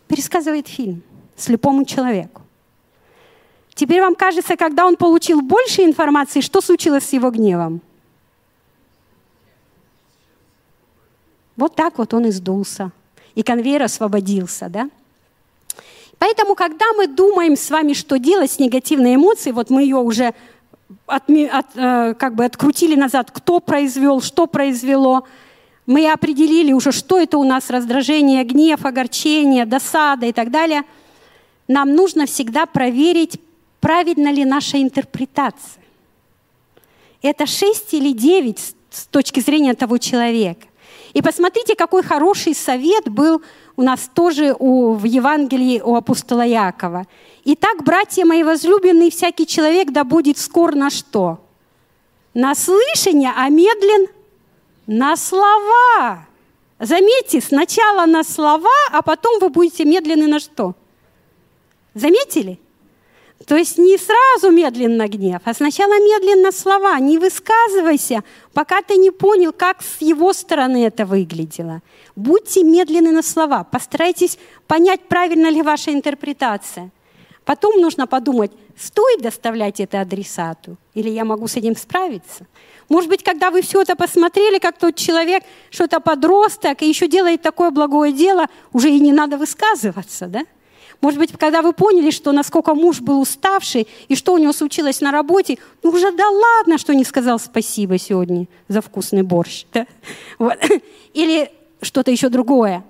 Пересказывает 0.07 0.67
фильм 0.67 1.03
слепому 1.35 1.85
человеку. 1.85 2.41
Теперь 3.73 4.01
вам 4.01 4.15
кажется, 4.15 4.55
когда 4.55 4.85
он 4.85 4.95
получил 4.95 5.41
больше 5.41 5.83
информации, 5.83 6.41
что 6.41 6.61
случилось 6.61 7.05
с 7.05 7.13
его 7.13 7.31
гневом? 7.31 7.81
Вот 11.55 11.75
так 11.75 11.97
вот 11.97 12.13
он 12.13 12.29
издулся. 12.29 12.91
И 13.35 13.41
конвейер 13.41 13.83
освободился, 13.83 14.69
да? 14.69 14.89
Поэтому, 16.19 16.55
когда 16.55 16.85
мы 16.95 17.07
думаем 17.07 17.55
с 17.55 17.69
вами, 17.69 17.93
что 17.93 18.17
делать 18.17 18.51
с 18.51 18.59
негативной 18.59 19.15
эмоцией, 19.15 19.53
вот 19.53 19.69
мы 19.69 19.81
ее 19.83 19.97
уже 19.97 20.33
от, 21.07 21.23
от, 21.29 21.65
э, 21.75 22.13
как 22.13 22.35
бы 22.35 22.45
открутили 22.45 22.95
назад, 22.95 23.31
кто 23.31 23.59
произвел, 23.59 24.21
что 24.21 24.47
произвело, 24.47 25.27
мы 25.85 26.11
определили 26.11 26.71
уже, 26.71 26.91
что 26.91 27.19
это 27.19 27.37
у 27.37 27.43
нас 27.43 27.69
раздражение, 27.69 28.43
гнев, 28.43 28.85
огорчение, 28.85 29.65
досада 29.65 30.25
и 30.25 30.31
так 30.31 30.49
далее. 30.49 30.83
Нам 31.67 31.93
нужно 31.93 32.25
всегда 32.25 32.65
проверить, 32.65 33.39
правильно 33.81 34.31
ли 34.31 34.45
наша 34.45 34.81
интерпретация. 34.81 35.83
Это 37.21 37.45
шесть 37.45 37.93
или 37.93 38.13
девять 38.13 38.75
с 38.89 39.05
точки 39.07 39.39
зрения 39.39 39.73
того 39.73 39.97
человека. 39.97 40.67
И 41.13 41.21
посмотрите, 41.21 41.75
какой 41.75 42.03
хороший 42.03 42.55
совет 42.55 43.09
был 43.09 43.41
у 43.75 43.81
нас 43.81 44.09
тоже 44.13 44.55
у, 44.57 44.93
в 44.93 45.03
Евангелии 45.03 45.81
у 45.81 45.95
апостола 45.95 46.43
Якова. 46.43 47.05
«Итак, 47.45 47.83
братья 47.83 48.25
мои 48.25 48.43
возлюбленные, 48.43 49.11
всякий 49.11 49.47
человек 49.47 49.91
да 49.91 50.03
будет 50.03 50.37
скор 50.37 50.75
на 50.75 50.89
что? 50.89 51.39
На 52.33 52.55
слышание, 52.55 53.31
а 53.35 53.49
медлен 53.49 54.07
на 54.87 55.15
слова. 55.15 56.27
Заметьте, 56.79 57.41
сначала 57.41 58.05
на 58.05 58.23
слова, 58.23 58.69
а 58.91 59.01
потом 59.01 59.39
вы 59.39 59.49
будете 59.49 59.85
медленны 59.85 60.27
на 60.27 60.39
что? 60.39 60.75
Заметили? 61.93 62.59
То 63.45 63.57
есть 63.57 63.77
не 63.77 63.97
сразу 63.97 64.51
медленно 64.51 65.07
гнев, 65.07 65.41
а 65.43 65.53
сначала 65.53 65.93
медленно 65.99 66.51
слова. 66.51 66.97
Не 66.99 67.17
высказывайся, 67.17 68.23
пока 68.53 68.81
ты 68.81 68.95
не 68.95 69.11
понял, 69.11 69.51
как 69.51 69.81
с 69.81 70.01
его 70.01 70.31
стороны 70.33 70.85
это 70.85 71.05
выглядело. 71.05 71.81
Будьте 72.15 72.63
медленны 72.63 73.11
на 73.11 73.21
слова. 73.21 73.63
Постарайтесь 73.65 74.37
понять, 74.67 75.01
правильно 75.01 75.49
ли 75.49 75.61
ваша 75.61 75.91
интерпретация. 75.91 76.91
Потом 77.43 77.81
нужно 77.81 78.07
подумать, 78.07 78.51
стоит 78.77 79.21
доставлять 79.21 79.81
это 79.81 79.99
адресату, 79.99 80.77
или 80.93 81.09
я 81.09 81.25
могу 81.25 81.47
с 81.47 81.57
этим 81.57 81.75
справиться. 81.75 82.47
Может 82.93 83.09
быть, 83.09 83.23
когда 83.23 83.49
вы 83.49 83.63
все 83.63 83.81
это 83.81 83.95
посмотрели, 83.95 84.59
как 84.59 84.77
тот 84.77 84.95
человек, 84.95 85.43
что-то 85.71 85.99
подросток, 85.99 86.83
и 86.83 86.87
еще 86.87 87.07
делает 87.07 87.41
такое 87.41 87.71
благое 87.71 88.13
дело, 88.13 88.45
уже 88.71 88.91
и 88.91 88.99
не 88.99 89.11
надо 89.11 89.37
высказываться, 89.37 90.27
да? 90.27 90.43
Может 91.01 91.19
быть, 91.19 91.31
когда 91.35 91.63
вы 91.63 91.73
поняли, 91.73 92.11
что 92.11 92.31
насколько 92.31 92.75
муж 92.75 92.99
был 92.99 93.19
уставший 93.19 93.87
и 94.09 94.15
что 94.15 94.33
у 94.33 94.37
него 94.37 94.53
случилось 94.53 95.01
на 95.01 95.11
работе, 95.11 95.57
ну 95.81 95.89
уже 95.89 96.11
да 96.11 96.29
ладно, 96.29 96.77
что 96.77 96.93
не 96.93 97.03
сказал 97.03 97.39
спасибо 97.39 97.97
сегодня 97.97 98.45
за 98.67 98.81
вкусный 98.81 99.23
борщ. 99.23 99.65
Да? 99.73 99.87
Вот. 100.37 100.59
Или 101.15 101.49
что-то 101.81 102.11
еще 102.11 102.29
другое. 102.29 102.83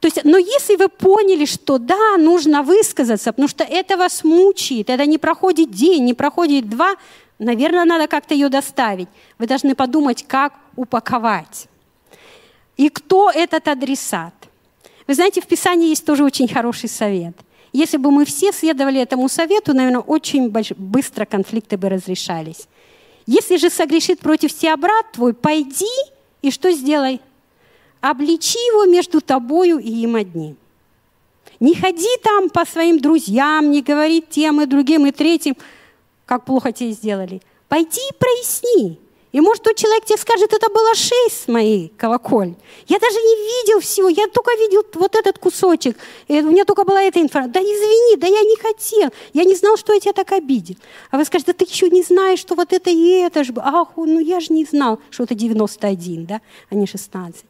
То 0.00 0.08
есть, 0.08 0.24
но 0.24 0.36
если 0.36 0.74
вы 0.74 0.88
поняли, 0.88 1.44
что 1.44 1.78
да, 1.78 2.16
нужно 2.18 2.64
высказаться, 2.64 3.32
потому 3.32 3.46
что 3.46 3.62
это 3.62 3.96
вас 3.96 4.24
мучает, 4.24 4.90
это 4.90 5.06
не 5.06 5.18
проходит 5.18 5.70
день, 5.70 6.04
не 6.04 6.14
проходит 6.14 6.68
два, 6.68 6.96
наверное, 7.38 7.84
надо 7.84 8.06
как-то 8.06 8.34
ее 8.34 8.48
доставить. 8.48 9.08
Вы 9.38 9.46
должны 9.46 9.74
подумать, 9.74 10.24
как 10.26 10.54
упаковать. 10.76 11.68
И 12.76 12.88
кто 12.88 13.30
этот 13.30 13.68
адресат? 13.68 14.34
Вы 15.06 15.14
знаете, 15.14 15.40
в 15.40 15.46
Писании 15.46 15.88
есть 15.88 16.04
тоже 16.04 16.24
очень 16.24 16.48
хороший 16.48 16.88
совет. 16.88 17.36
Если 17.72 17.96
бы 17.96 18.10
мы 18.10 18.24
все 18.24 18.52
следовали 18.52 19.00
этому 19.00 19.28
совету, 19.28 19.74
наверное, 19.74 20.00
очень 20.00 20.50
быстро 20.50 21.24
конфликты 21.24 21.76
бы 21.76 21.88
разрешались. 21.88 22.68
Если 23.26 23.56
же 23.56 23.70
согрешит 23.70 24.20
против 24.20 24.54
тебя 24.54 24.76
брат 24.76 25.12
твой, 25.12 25.34
пойди 25.34 25.84
и 26.42 26.50
что 26.50 26.70
сделай? 26.70 27.20
Обличи 28.00 28.58
его 28.58 28.84
между 28.86 29.20
тобою 29.20 29.78
и 29.78 29.90
им 29.90 30.14
одним. 30.14 30.56
Не 31.58 31.74
ходи 31.74 32.08
там 32.22 32.50
по 32.50 32.64
своим 32.64 32.98
друзьям, 32.98 33.70
не 33.70 33.82
говори 33.82 34.22
тем 34.22 34.60
и 34.60 34.66
другим 34.66 35.06
и 35.06 35.10
третьим, 35.10 35.56
как 36.26 36.44
плохо 36.44 36.72
тебе 36.72 36.92
сделали. 36.92 37.40
Пойди 37.68 38.00
и 38.10 38.18
проясни. 38.18 39.00
И 39.32 39.40
может 39.40 39.62
тот 39.64 39.76
человек 39.76 40.04
тебе 40.06 40.16
скажет, 40.16 40.52
это 40.54 40.70
было 40.70 40.94
шесть 40.94 41.46
моей 41.48 41.92
колоколь. 41.98 42.54
Я 42.86 42.98
даже 42.98 43.16
не 43.16 43.36
видел 43.36 43.80
всего, 43.80 44.08
я 44.08 44.28
только 44.28 44.50
видел 44.52 44.82
вот 44.94 45.14
этот 45.14 45.38
кусочек. 45.38 45.98
И 46.26 46.40
у 46.40 46.50
меня 46.50 46.64
только 46.64 46.84
была 46.84 47.02
эта 47.02 47.20
информация. 47.20 47.52
Да 47.52 47.60
извини, 47.60 48.16
да 48.16 48.26
я 48.28 48.40
не 48.40 48.56
хотел, 48.56 49.10
я 49.34 49.44
не 49.44 49.54
знал, 49.54 49.76
что 49.76 49.92
я 49.92 50.00
тебя 50.00 50.14
так 50.14 50.32
обидел. 50.32 50.76
А 51.10 51.18
вы 51.18 51.24
скажете, 51.26 51.52
да 51.52 51.58
ты 51.58 51.70
еще 51.70 51.90
не 51.90 52.02
знаешь, 52.02 52.38
что 52.38 52.54
вот 52.54 52.72
это 52.72 52.88
и 52.88 53.08
это 53.18 53.44
же. 53.44 53.52
Ах, 53.58 53.88
ну 53.96 54.20
я 54.20 54.40
же 54.40 54.54
не 54.54 54.64
знал, 54.64 55.00
что 55.10 55.24
это 55.24 55.34
91, 55.34 56.24
да, 56.24 56.40
а 56.70 56.74
не 56.74 56.86
16. 56.86 57.44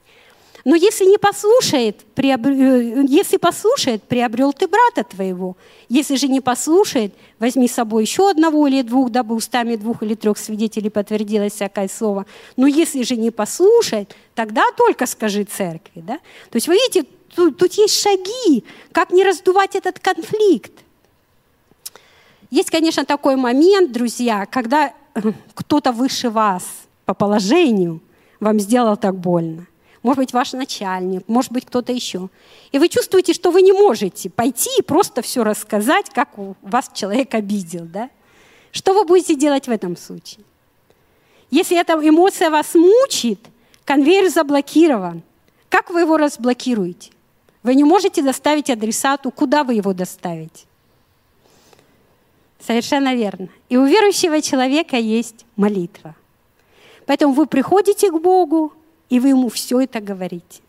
Но 0.66 0.74
если 0.74 1.04
не 1.04 1.16
послушает, 1.16 2.04
приобр... 2.16 2.50
Э, 2.50 3.04
если 3.06 3.36
послушает, 3.36 4.02
приобрел 4.02 4.52
ты 4.52 4.66
брата 4.66 5.04
твоего. 5.08 5.56
Если 5.88 6.16
же 6.16 6.26
не 6.26 6.40
послушает, 6.40 7.14
возьми 7.38 7.68
с 7.68 7.74
собой 7.74 8.02
еще 8.02 8.28
одного 8.28 8.66
или 8.66 8.82
двух, 8.82 9.10
дабы 9.10 9.36
устами 9.36 9.76
двух 9.76 10.02
или 10.02 10.16
трех 10.16 10.36
свидетелей 10.36 10.90
подтвердилось 10.90 11.52
всякое 11.52 11.86
слово. 11.86 12.26
Но 12.56 12.66
если 12.66 13.04
же 13.04 13.14
не 13.14 13.30
послушает, 13.30 14.16
тогда 14.34 14.64
только 14.76 15.06
скажи 15.06 15.44
церкви. 15.44 16.00
Да? 16.00 16.18
То 16.50 16.56
есть 16.56 16.66
вы 16.66 16.74
видите, 16.74 17.04
тут, 17.36 17.56
тут 17.58 17.72
есть 17.74 18.02
шаги, 18.02 18.64
как 18.90 19.12
не 19.12 19.22
раздувать 19.22 19.76
этот 19.76 20.00
конфликт. 20.00 20.72
Есть, 22.50 22.72
конечно, 22.72 23.04
такой 23.04 23.36
момент, 23.36 23.92
друзья, 23.92 24.46
когда 24.46 24.92
э, 25.14 25.20
кто-то 25.54 25.92
выше 25.92 26.28
вас 26.28 26.64
по 27.04 27.14
положению 27.14 28.00
вам 28.40 28.58
сделал 28.58 28.96
так 28.96 29.14
больно 29.14 29.68
может 30.06 30.18
быть, 30.18 30.32
ваш 30.32 30.52
начальник, 30.52 31.24
может 31.26 31.50
быть, 31.50 31.66
кто-то 31.66 31.92
еще. 31.92 32.28
И 32.70 32.78
вы 32.78 32.88
чувствуете, 32.88 33.32
что 33.32 33.50
вы 33.50 33.60
не 33.60 33.72
можете 33.72 34.30
пойти 34.30 34.70
и 34.78 34.82
просто 34.82 35.20
все 35.20 35.42
рассказать, 35.42 36.10
как 36.10 36.28
вас 36.62 36.92
человек 36.94 37.34
обидел. 37.34 37.86
Да? 37.86 38.08
Что 38.70 38.94
вы 38.94 39.04
будете 39.04 39.34
делать 39.34 39.66
в 39.66 39.70
этом 39.72 39.96
случае? 39.96 40.44
Если 41.50 41.76
эта 41.76 41.94
эмоция 41.94 42.50
вас 42.50 42.72
мучит, 42.76 43.40
конвейер 43.84 44.30
заблокирован. 44.30 45.24
Как 45.68 45.90
вы 45.90 46.02
его 46.02 46.16
разблокируете? 46.18 47.10
Вы 47.64 47.74
не 47.74 47.82
можете 47.82 48.22
доставить 48.22 48.70
адресату, 48.70 49.32
куда 49.32 49.64
вы 49.64 49.74
его 49.74 49.92
доставите? 49.92 50.66
Совершенно 52.64 53.12
верно. 53.12 53.48
И 53.68 53.76
у 53.76 53.84
верующего 53.84 54.40
человека 54.40 54.98
есть 54.98 55.44
молитва. 55.56 56.14
Поэтому 57.06 57.34
вы 57.34 57.46
приходите 57.46 58.12
к 58.12 58.20
Богу, 58.20 58.72
и 59.10 59.20
вы 59.20 59.28
ему 59.28 59.48
все 59.48 59.80
это 59.80 60.00
говорите. 60.00 60.60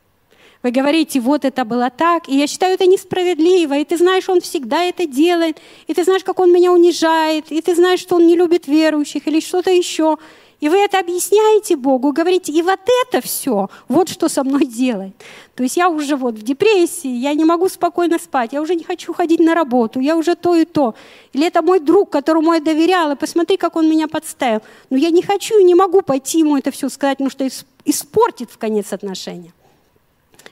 Вы 0.64 0.72
говорите, 0.72 1.20
вот 1.20 1.46
это 1.46 1.66
было 1.66 1.90
так, 1.90 2.28
и 2.28 2.38
я 2.38 2.48
считаю 2.48 2.74
это 2.74 2.86
несправедливо, 2.88 3.78
и 3.78 3.86
ты 3.86 3.96
знаешь, 3.98 4.28
он 4.28 4.42
всегда 4.42 4.84
это 4.84 5.06
делает, 5.06 5.60
и 5.86 5.94
ты 5.94 6.04
знаешь, 6.04 6.24
как 6.24 6.40
он 6.40 6.52
меня 6.52 6.72
унижает, 6.72 7.52
и 7.52 7.62
ты 7.62 7.76
знаешь, 7.76 8.00
что 8.00 8.16
он 8.16 8.26
не 8.26 8.36
любит 8.36 8.68
верующих 8.68 9.28
или 9.28 9.40
что-то 9.40 9.72
еще. 9.72 10.18
И 10.60 10.70
вы 10.70 10.78
это 10.78 11.00
объясняете 11.00 11.76
Богу, 11.76 12.12
говорите, 12.12 12.52
и 12.52 12.64
вот 12.64 12.80
это 13.04 13.22
все, 13.22 13.70
вот 13.88 14.10
что 14.10 14.28
со 14.28 14.44
мной 14.44 14.66
делает. 14.66 15.14
То 15.54 15.62
есть 15.62 15.78
я 15.78 15.88
уже 15.88 16.16
вот 16.16 16.34
в 16.34 16.42
депрессии, 16.42 17.10
я 17.10 17.36
не 17.36 17.46
могу 17.46 17.70
спокойно 17.70 18.18
спать, 18.18 18.54
я 18.54 18.62
уже 18.62 18.74
не 18.74 18.84
хочу 18.84 19.14
ходить 19.14 19.40
на 19.40 19.54
работу, 19.54 20.00
я 20.00 20.18
уже 20.18 20.36
то 20.36 20.56
и 20.56 20.66
то. 20.66 20.96
Или 21.34 21.46
это 21.46 21.62
мой 21.62 21.80
друг, 21.80 22.10
которому 22.10 22.54
я 22.54 22.60
доверяла, 22.60 23.14
посмотри, 23.14 23.58
как 23.58 23.76
он 23.76 23.88
меня 23.88 24.08
подставил. 24.08 24.62
Но 24.90 24.98
я 24.98 25.12
не 25.12 25.22
хочу 25.22 25.60
и 25.60 25.64
не 25.64 25.76
могу 25.76 26.02
пойти 26.02 26.40
ему 26.40 26.58
это 26.58 26.72
все 26.72 26.90
сказать, 26.90 27.20
потому 27.20 27.30
что 27.30 27.48
испортит 27.86 28.50
в 28.50 28.58
конец 28.58 28.92
отношения. 28.94 29.54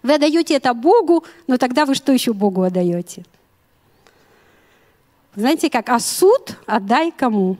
Вы 0.03 0.13
отдаете 0.13 0.53
это 0.53 0.75
Богу, 0.75 1.23
но 1.47 1.57
тогда 1.57 1.85
вы 1.85 1.95
что 1.95 2.11
еще 2.11 2.31
Богу 2.33 2.61
отдаете? 2.61 3.25
Знаете 5.35 5.71
как? 5.71 5.89
А 5.89 5.99
суд 5.99 6.57
отдай 6.67 7.11
кому? 7.11 7.57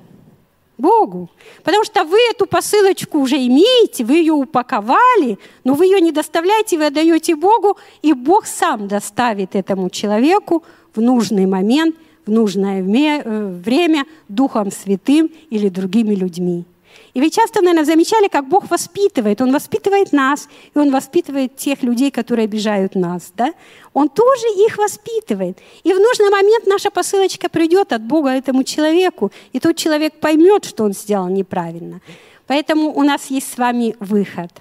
Богу. 0.77 1.29
Потому 1.63 1.83
что 1.83 2.03
вы 2.03 2.17
эту 2.31 2.45
посылочку 2.45 3.19
уже 3.19 3.35
имеете, 3.35 4.03
вы 4.03 4.17
ее 4.17 4.33
упаковали, 4.33 5.38
но 5.63 5.73
вы 5.73 5.85
ее 5.85 6.01
не 6.01 6.11
доставляете, 6.11 6.77
вы 6.77 6.88
отдаете 6.88 7.35
Богу, 7.35 7.77
и 8.01 8.13
Бог 8.13 8.45
сам 8.45 8.88
доставит 8.88 9.55
этому 9.55 9.89
человеку 9.89 10.63
в 10.93 11.01
нужный 11.01 11.45
момент, 11.45 11.95
в 12.25 12.31
нужное 12.31 12.81
э, 12.81 13.47
время 13.47 14.05
Духом 14.27 14.71
Святым 14.71 15.29
или 15.49 15.69
другими 15.69 16.15
людьми. 16.15 16.65
И 17.13 17.21
вы 17.21 17.29
часто, 17.29 17.62
наверное, 17.62 17.86
замечали, 17.86 18.27
как 18.27 18.47
Бог 18.47 18.69
воспитывает. 18.69 19.41
Он 19.41 19.51
воспитывает 19.53 20.12
нас, 20.12 20.49
и 20.73 20.79
Он 20.79 20.91
воспитывает 20.91 21.55
тех 21.55 21.84
людей, 21.84 22.12
которые 22.12 22.45
обижают 22.45 22.95
нас. 22.95 23.31
Да? 23.38 23.53
Он 23.93 24.10
тоже 24.10 24.45
их 24.67 24.77
воспитывает. 24.77 25.58
И 25.84 25.93
в 25.93 25.99
нужный 25.99 26.29
момент 26.29 26.67
наша 26.67 26.91
посылочка 26.91 27.49
придет 27.49 27.93
от 27.93 28.01
Бога 28.01 28.29
этому 28.29 28.63
человеку, 28.63 29.31
и 29.53 29.60
тот 29.60 29.77
человек 29.77 30.19
поймет, 30.19 30.65
что 30.65 30.84
он 30.84 30.93
сделал 30.93 31.29
неправильно. 31.29 32.01
Поэтому 32.47 32.93
у 32.93 33.03
нас 33.03 33.27
есть 33.27 33.53
с 33.53 33.58
вами 33.58 33.95
выход. 33.99 34.51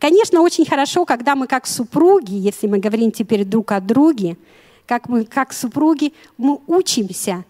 Конечно, 0.00 0.40
очень 0.40 0.64
хорошо, 0.64 1.04
когда 1.04 1.36
мы 1.36 1.46
как 1.46 1.66
супруги, 1.66 2.34
если 2.34 2.66
мы 2.66 2.78
говорим 2.78 3.12
теперь 3.12 3.44
друг 3.44 3.72
о 3.72 3.80
друге, 3.80 4.36
как 4.86 5.08
мы 5.08 5.24
как 5.24 5.52
супруги, 5.52 6.12
мы 6.36 6.58
учимся 6.66 7.44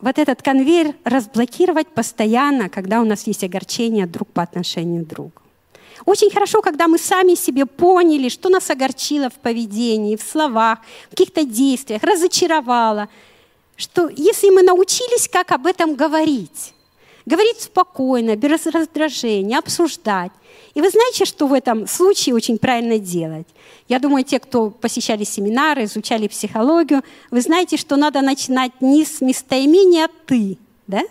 вот 0.00 0.18
этот 0.18 0.42
конвейер 0.42 0.94
разблокировать 1.04 1.88
постоянно, 1.88 2.68
когда 2.68 3.00
у 3.00 3.04
нас 3.04 3.26
есть 3.26 3.44
огорчение 3.44 4.06
друг 4.06 4.28
по 4.28 4.42
отношению 4.42 5.04
к 5.04 5.08
другу. 5.08 5.32
Очень 6.04 6.30
хорошо, 6.30 6.62
когда 6.62 6.86
мы 6.86 6.98
сами 6.98 7.34
себе 7.34 7.66
поняли, 7.66 8.28
что 8.28 8.48
нас 8.48 8.70
огорчило 8.70 9.30
в 9.30 9.34
поведении, 9.34 10.16
в 10.16 10.22
словах, 10.22 10.78
в 11.06 11.10
каких-то 11.10 11.44
действиях, 11.44 12.02
разочаровало, 12.02 13.08
что 13.76 14.08
если 14.08 14.50
мы 14.50 14.62
научились, 14.62 15.28
как 15.28 15.50
об 15.52 15.66
этом 15.66 15.96
говорить, 15.96 16.74
говорить 17.28 17.60
спокойно, 17.60 18.36
без 18.36 18.66
раздражения, 18.66 19.58
обсуждать. 19.58 20.32
И 20.74 20.80
вы 20.80 20.88
знаете, 20.90 21.24
что 21.24 21.46
в 21.46 21.52
этом 21.52 21.86
случае 21.86 22.34
очень 22.34 22.58
правильно 22.58 22.98
делать? 22.98 23.46
Я 23.88 23.98
думаю, 23.98 24.24
те, 24.24 24.38
кто 24.38 24.70
посещали 24.70 25.24
семинары, 25.24 25.84
изучали 25.84 26.26
психологию, 26.26 27.02
вы 27.30 27.40
знаете, 27.40 27.76
что 27.76 27.96
надо 27.96 28.22
начинать 28.22 28.72
не 28.80 29.04
с 29.04 29.20
местоимения 29.20 30.08
«ты», 30.26 30.58
да? 30.86 31.02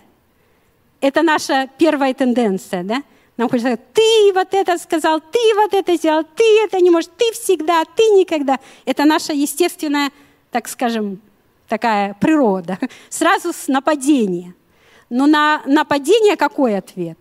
Это 1.00 1.22
наша 1.22 1.70
первая 1.78 2.14
тенденция, 2.14 2.84
да? 2.84 3.04
Нам 3.38 3.50
хочется 3.50 3.74
сказать, 3.74 3.94
ты 3.94 4.34
вот 4.34 4.54
это 4.54 4.78
сказал, 4.80 5.22
ты 5.22 5.40
вот 5.56 5.74
это 5.74 5.96
сделал, 5.96 6.24
ты 6.24 6.44
это 6.64 6.80
не 6.80 6.90
можешь, 6.90 7.12
ты 7.16 7.32
всегда, 7.34 7.84
ты 7.86 8.04
никогда. 8.10 8.60
Это 8.86 9.06
наша 9.06 9.34
естественная, 9.34 10.12
так 10.50 10.68
скажем, 10.68 11.22
такая 11.68 12.16
природа. 12.16 12.80
Сразу 13.10 13.54
с 13.54 13.68
нападения. 13.68 14.56
Но 15.10 15.26
на 15.26 15.62
нападение 15.66 16.36
какой 16.36 16.78
ответ? 16.78 17.18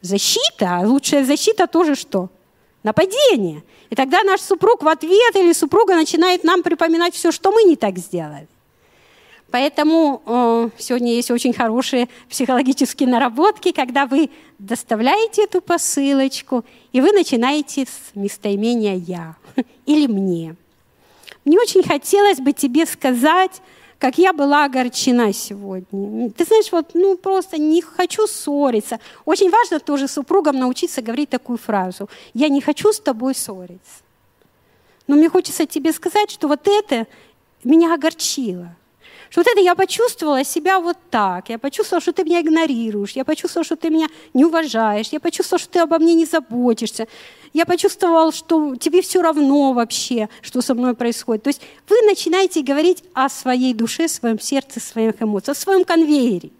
Защита. 0.00 0.78
А 0.78 0.86
лучшая 0.86 1.24
защита 1.24 1.66
тоже 1.66 1.94
что? 1.94 2.28
Нападение. 2.82 3.62
И 3.90 3.94
тогда 3.94 4.22
наш 4.22 4.40
супруг 4.40 4.82
в 4.82 4.88
ответ 4.88 5.36
или 5.36 5.52
супруга 5.52 5.94
начинает 5.94 6.44
нам 6.44 6.62
припоминать 6.62 7.14
все, 7.14 7.30
что 7.30 7.52
мы 7.52 7.62
не 7.64 7.76
так 7.76 7.98
сделали. 7.98 8.48
Поэтому 9.50 10.22
э, 10.24 10.70
сегодня 10.78 11.12
есть 11.12 11.30
очень 11.30 11.52
хорошие 11.52 12.08
психологические 12.30 13.06
наработки, 13.06 13.70
когда 13.72 14.06
вы 14.06 14.30
доставляете 14.58 15.44
эту 15.44 15.60
посылочку, 15.60 16.64
и 16.92 17.02
вы 17.02 17.12
начинаете 17.12 17.84
с 17.84 18.14
местоимения 18.14 18.94
«я» 18.94 19.36
или 19.86 20.06
«мне». 20.06 20.56
Мне 21.44 21.58
очень 21.58 21.82
хотелось 21.82 22.38
бы 22.38 22.52
тебе 22.52 22.86
сказать, 22.86 23.60
как 24.02 24.18
я 24.18 24.32
была 24.32 24.64
огорчена 24.64 25.32
сегодня. 25.32 26.28
Ты 26.30 26.44
знаешь, 26.44 26.72
вот, 26.72 26.90
ну, 26.92 27.16
просто 27.16 27.56
не 27.56 27.80
хочу 27.80 28.26
ссориться. 28.26 28.98
Очень 29.24 29.48
важно 29.48 29.78
тоже 29.78 30.08
супругам 30.08 30.58
научиться 30.58 31.02
говорить 31.02 31.30
такую 31.30 31.56
фразу. 31.56 32.10
Я 32.34 32.48
не 32.48 32.60
хочу 32.60 32.92
с 32.92 32.98
тобой 32.98 33.36
ссориться. 33.36 34.02
Но 35.06 35.14
мне 35.14 35.28
хочется 35.28 35.66
тебе 35.66 35.92
сказать, 35.92 36.32
что 36.32 36.48
вот 36.48 36.66
это 36.66 37.06
меня 37.62 37.94
огорчило. 37.94 38.74
Что 39.32 39.40
вот 39.40 39.48
это 39.48 39.60
я 39.60 39.74
почувствовала 39.74 40.44
себя 40.44 40.78
вот 40.78 40.96
так. 41.10 41.48
Я 41.48 41.58
почувствовала, 41.58 42.00
что 42.00 42.12
ты 42.12 42.22
меня 42.22 42.42
игнорируешь. 42.42 43.12
Я 43.12 43.24
почувствовала, 43.24 43.64
что 43.64 43.76
ты 43.76 43.88
меня 43.90 44.06
не 44.34 44.44
уважаешь. 44.44 45.08
Я 45.08 45.18
почувствовала, 45.18 45.58
что 45.58 45.72
ты 45.72 45.78
обо 45.80 45.98
мне 45.98 46.14
не 46.14 46.26
заботишься 46.26 47.08
я 47.52 47.66
почувствовал, 47.66 48.32
что 48.32 48.76
тебе 48.76 49.02
все 49.02 49.20
равно 49.20 49.72
вообще, 49.72 50.28
что 50.40 50.62
со 50.62 50.74
мной 50.74 50.94
происходит. 50.94 51.44
То 51.44 51.48
есть 51.48 51.60
вы 51.88 51.96
начинаете 52.02 52.62
говорить 52.62 53.04
о 53.14 53.28
своей 53.28 53.74
душе, 53.74 54.08
своем 54.08 54.40
сердце, 54.40 54.80
своих 54.80 55.20
эмоциях, 55.20 55.56
о 55.56 55.60
своем 55.60 55.84
конвейере. 55.84 56.50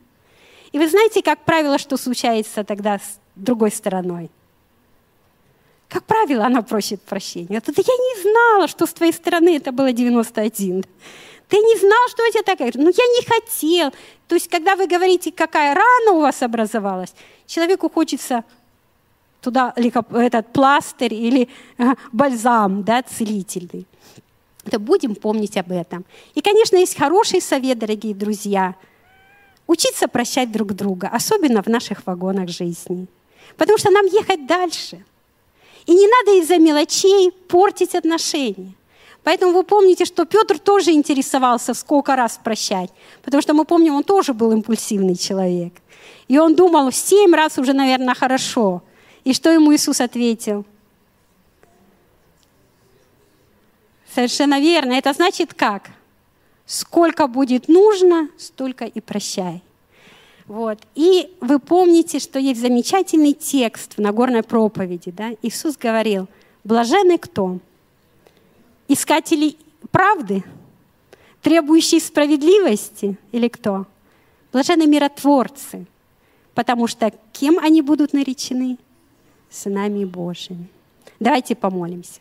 И 0.73 0.79
вы 0.79 0.89
знаете, 0.89 1.23
как 1.23 1.45
правило, 1.45 1.79
что 1.79 1.97
случается 1.97 2.65
тогда 2.65 2.99
с 2.99 3.19
другой 3.37 3.71
стороной? 3.71 4.31
Как 5.89 6.05
правило, 6.05 6.47
она 6.47 6.63
просит 6.63 7.03
прощения. 7.03 7.59
Это 7.59 7.73
я 7.77 7.83
не 7.83 8.23
знала, 8.23 8.69
что 8.69 8.87
с 8.87 8.93
твоей 8.93 9.13
стороны 9.13 9.57
это 9.57 9.73
было 9.73 9.93
91. 9.93 10.85
Ты 11.53 11.59
не 11.59 11.77
знал, 11.77 12.09
что 12.09 12.23
у 12.27 12.33
тебя. 12.33 12.71
Ну, 12.77 12.89
я 12.89 13.07
не 13.07 13.27
хотел. 13.27 13.91
То 14.27 14.37
есть, 14.37 14.49
когда 14.49 14.75
вы 14.75 14.87
говорите, 14.87 15.31
какая 15.31 15.75
рана 15.75 16.13
у 16.13 16.21
вас 16.21 16.43
образовалась, 16.43 17.13
человеку 17.47 17.91
хочется 17.91 18.43
туда 19.43 19.75
этот 19.77 20.51
пластырь 20.55 21.13
или 21.13 21.51
э, 21.77 21.95
бальзам 22.11 22.85
да, 22.85 23.03
целительный. 23.03 23.87
То 24.71 24.79
будем 24.79 25.15
помнить 25.15 25.59
об 25.59 25.73
этом. 25.73 26.07
И, 26.35 26.41
конечно, 26.41 26.79
есть 26.79 26.97
хороший 26.97 27.43
совет, 27.43 27.79
дорогие 27.79 28.15
друзья. 28.15 28.75
Учиться 29.67 30.09
прощать 30.09 30.51
друг 30.51 30.73
друга, 30.73 31.11
особенно 31.13 31.63
в 31.63 31.67
наших 31.67 32.07
вагонах 32.07 32.49
жизни. 32.49 33.09
Потому 33.59 33.77
что 33.77 33.91
нам 33.91 34.07
ехать 34.07 34.47
дальше. 34.47 35.05
И 35.85 35.93
не 35.93 36.09
надо 36.09 36.41
из-за 36.41 36.57
мелочей 36.57 37.31
портить 37.31 37.95
отношения. 37.95 38.73
Поэтому 39.25 39.53
вы 39.53 39.63
помните, 39.63 40.05
что 40.05 40.25
Петр 40.25 40.59
тоже 40.59 40.91
интересовался, 40.91 41.75
сколько 41.75 42.17
раз 42.17 42.41
прощать. 42.43 42.91
Потому 43.23 43.41
что 43.41 43.55
мы 43.55 43.65
помним, 43.65 43.95
он 43.95 44.03
тоже 44.03 44.35
был 44.35 44.51
импульсивный 44.53 45.15
человек. 45.15 45.73
И 46.29 46.39
он 46.39 46.55
думал, 46.55 46.91
семь 46.91 47.35
раз 47.35 47.59
уже, 47.59 47.73
наверное, 47.73 48.15
хорошо. 48.15 48.83
И 49.25 49.33
что 49.33 49.51
ему 49.51 49.73
Иисус 49.73 50.01
ответил? 50.01 50.65
Совершенно 54.13 54.61
верно. 54.61 54.95
Это 54.95 55.13
значит 55.13 55.55
как? 55.55 55.91
Сколько 56.67 57.27
будет 57.29 57.69
нужно, 57.69 58.29
столько 58.39 58.85
и 58.85 59.01
прощай. 59.01 59.63
Вот. 60.47 60.79
И 60.95 61.31
вы 61.41 61.61
помните, 61.61 62.19
что 62.19 62.39
есть 62.39 62.61
замечательный 62.61 63.33
текст 63.33 63.95
в 63.97 64.01
Нагорной 64.01 64.43
проповеди. 64.43 65.13
Да? 65.13 65.31
Иисус 65.43 65.77
говорил, 65.77 66.29
блаженный 66.65 67.19
кто? 67.19 67.59
Искатели 68.89 69.57
правды? 69.91 70.45
Требующие 71.41 72.01
справедливости? 72.01 73.17
Или 73.33 73.49
кто? 73.49 73.87
Блаженные 74.53 74.87
миротворцы. 74.87 75.87
Потому 76.55 76.87
что 76.87 77.13
кем 77.33 77.59
они 77.59 77.83
будут 77.83 78.13
наречены? 78.13 78.79
сынами 79.53 80.05
Божьими. 80.05 80.67
Давайте 81.21 81.55
помолимся. 81.55 82.21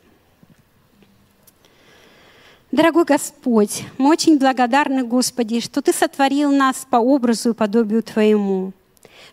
Дорогой 2.71 3.04
Господь, 3.04 3.84
мы 3.97 4.10
очень 4.10 4.39
благодарны, 4.39 5.04
Господи, 5.04 5.60
что 5.60 5.82
Ты 5.82 5.91
сотворил 5.91 6.52
нас 6.52 6.88
по 6.89 6.97
образу 6.97 7.50
и 7.50 7.54
подобию 7.54 8.02
Твоему, 8.02 8.71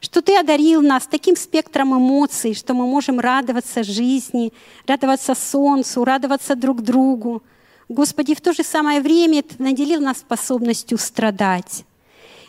что 0.00 0.22
Ты 0.22 0.36
одарил 0.36 0.82
нас 0.82 1.06
таким 1.06 1.36
спектром 1.36 1.96
эмоций, 1.96 2.54
что 2.54 2.74
мы 2.74 2.86
можем 2.86 3.20
радоваться 3.20 3.82
жизни, 3.82 4.52
радоваться 4.86 5.34
солнцу, 5.34 6.04
радоваться 6.04 6.54
друг 6.54 6.82
другу. 6.82 7.42
Господи, 7.88 8.34
в 8.34 8.40
то 8.40 8.52
же 8.52 8.62
самое 8.62 9.00
время 9.00 9.42
Ты 9.42 9.62
наделил 9.62 10.00
нас 10.00 10.18
способностью 10.18 10.98
страдать. 10.98 11.84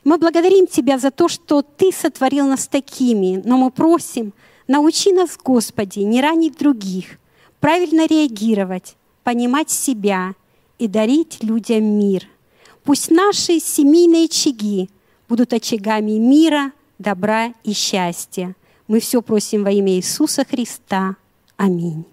Мы 0.03 0.17
благодарим 0.17 0.67
Тебя 0.67 0.97
за 0.97 1.11
то, 1.11 1.27
что 1.27 1.61
Ты 1.61 1.91
сотворил 1.91 2.47
нас 2.47 2.67
такими, 2.67 3.41
но 3.43 3.57
мы 3.57 3.71
просим– 3.71 4.33
Научи 4.69 5.11
нас, 5.11 5.35
Господи, 5.43 6.01
не 6.01 6.21
ранить 6.21 6.59
других, 6.59 7.17
правильно 7.59 8.05
реагировать, 8.05 8.97
понимать 9.23 9.71
себя 9.71 10.35
и 10.77 10.87
дарить 10.87 11.41
людям 11.41 11.83
мир. 11.85 12.27
Пусть 12.83 13.09
наши 13.09 13.59
семейные 13.59 14.25
очаги 14.25 14.91
будут 15.27 15.53
очагами 15.53 16.19
мира, 16.19 16.71
добра 16.99 17.53
и 17.63 17.73
счастья. 17.73 18.55
Мы 18.87 18.99
все 18.99 19.21
просим 19.21 19.63
во 19.63 19.71
имя 19.71 19.93
Иисуса 19.93 20.45
Христа. 20.45 21.15
Аминь. 21.57 22.05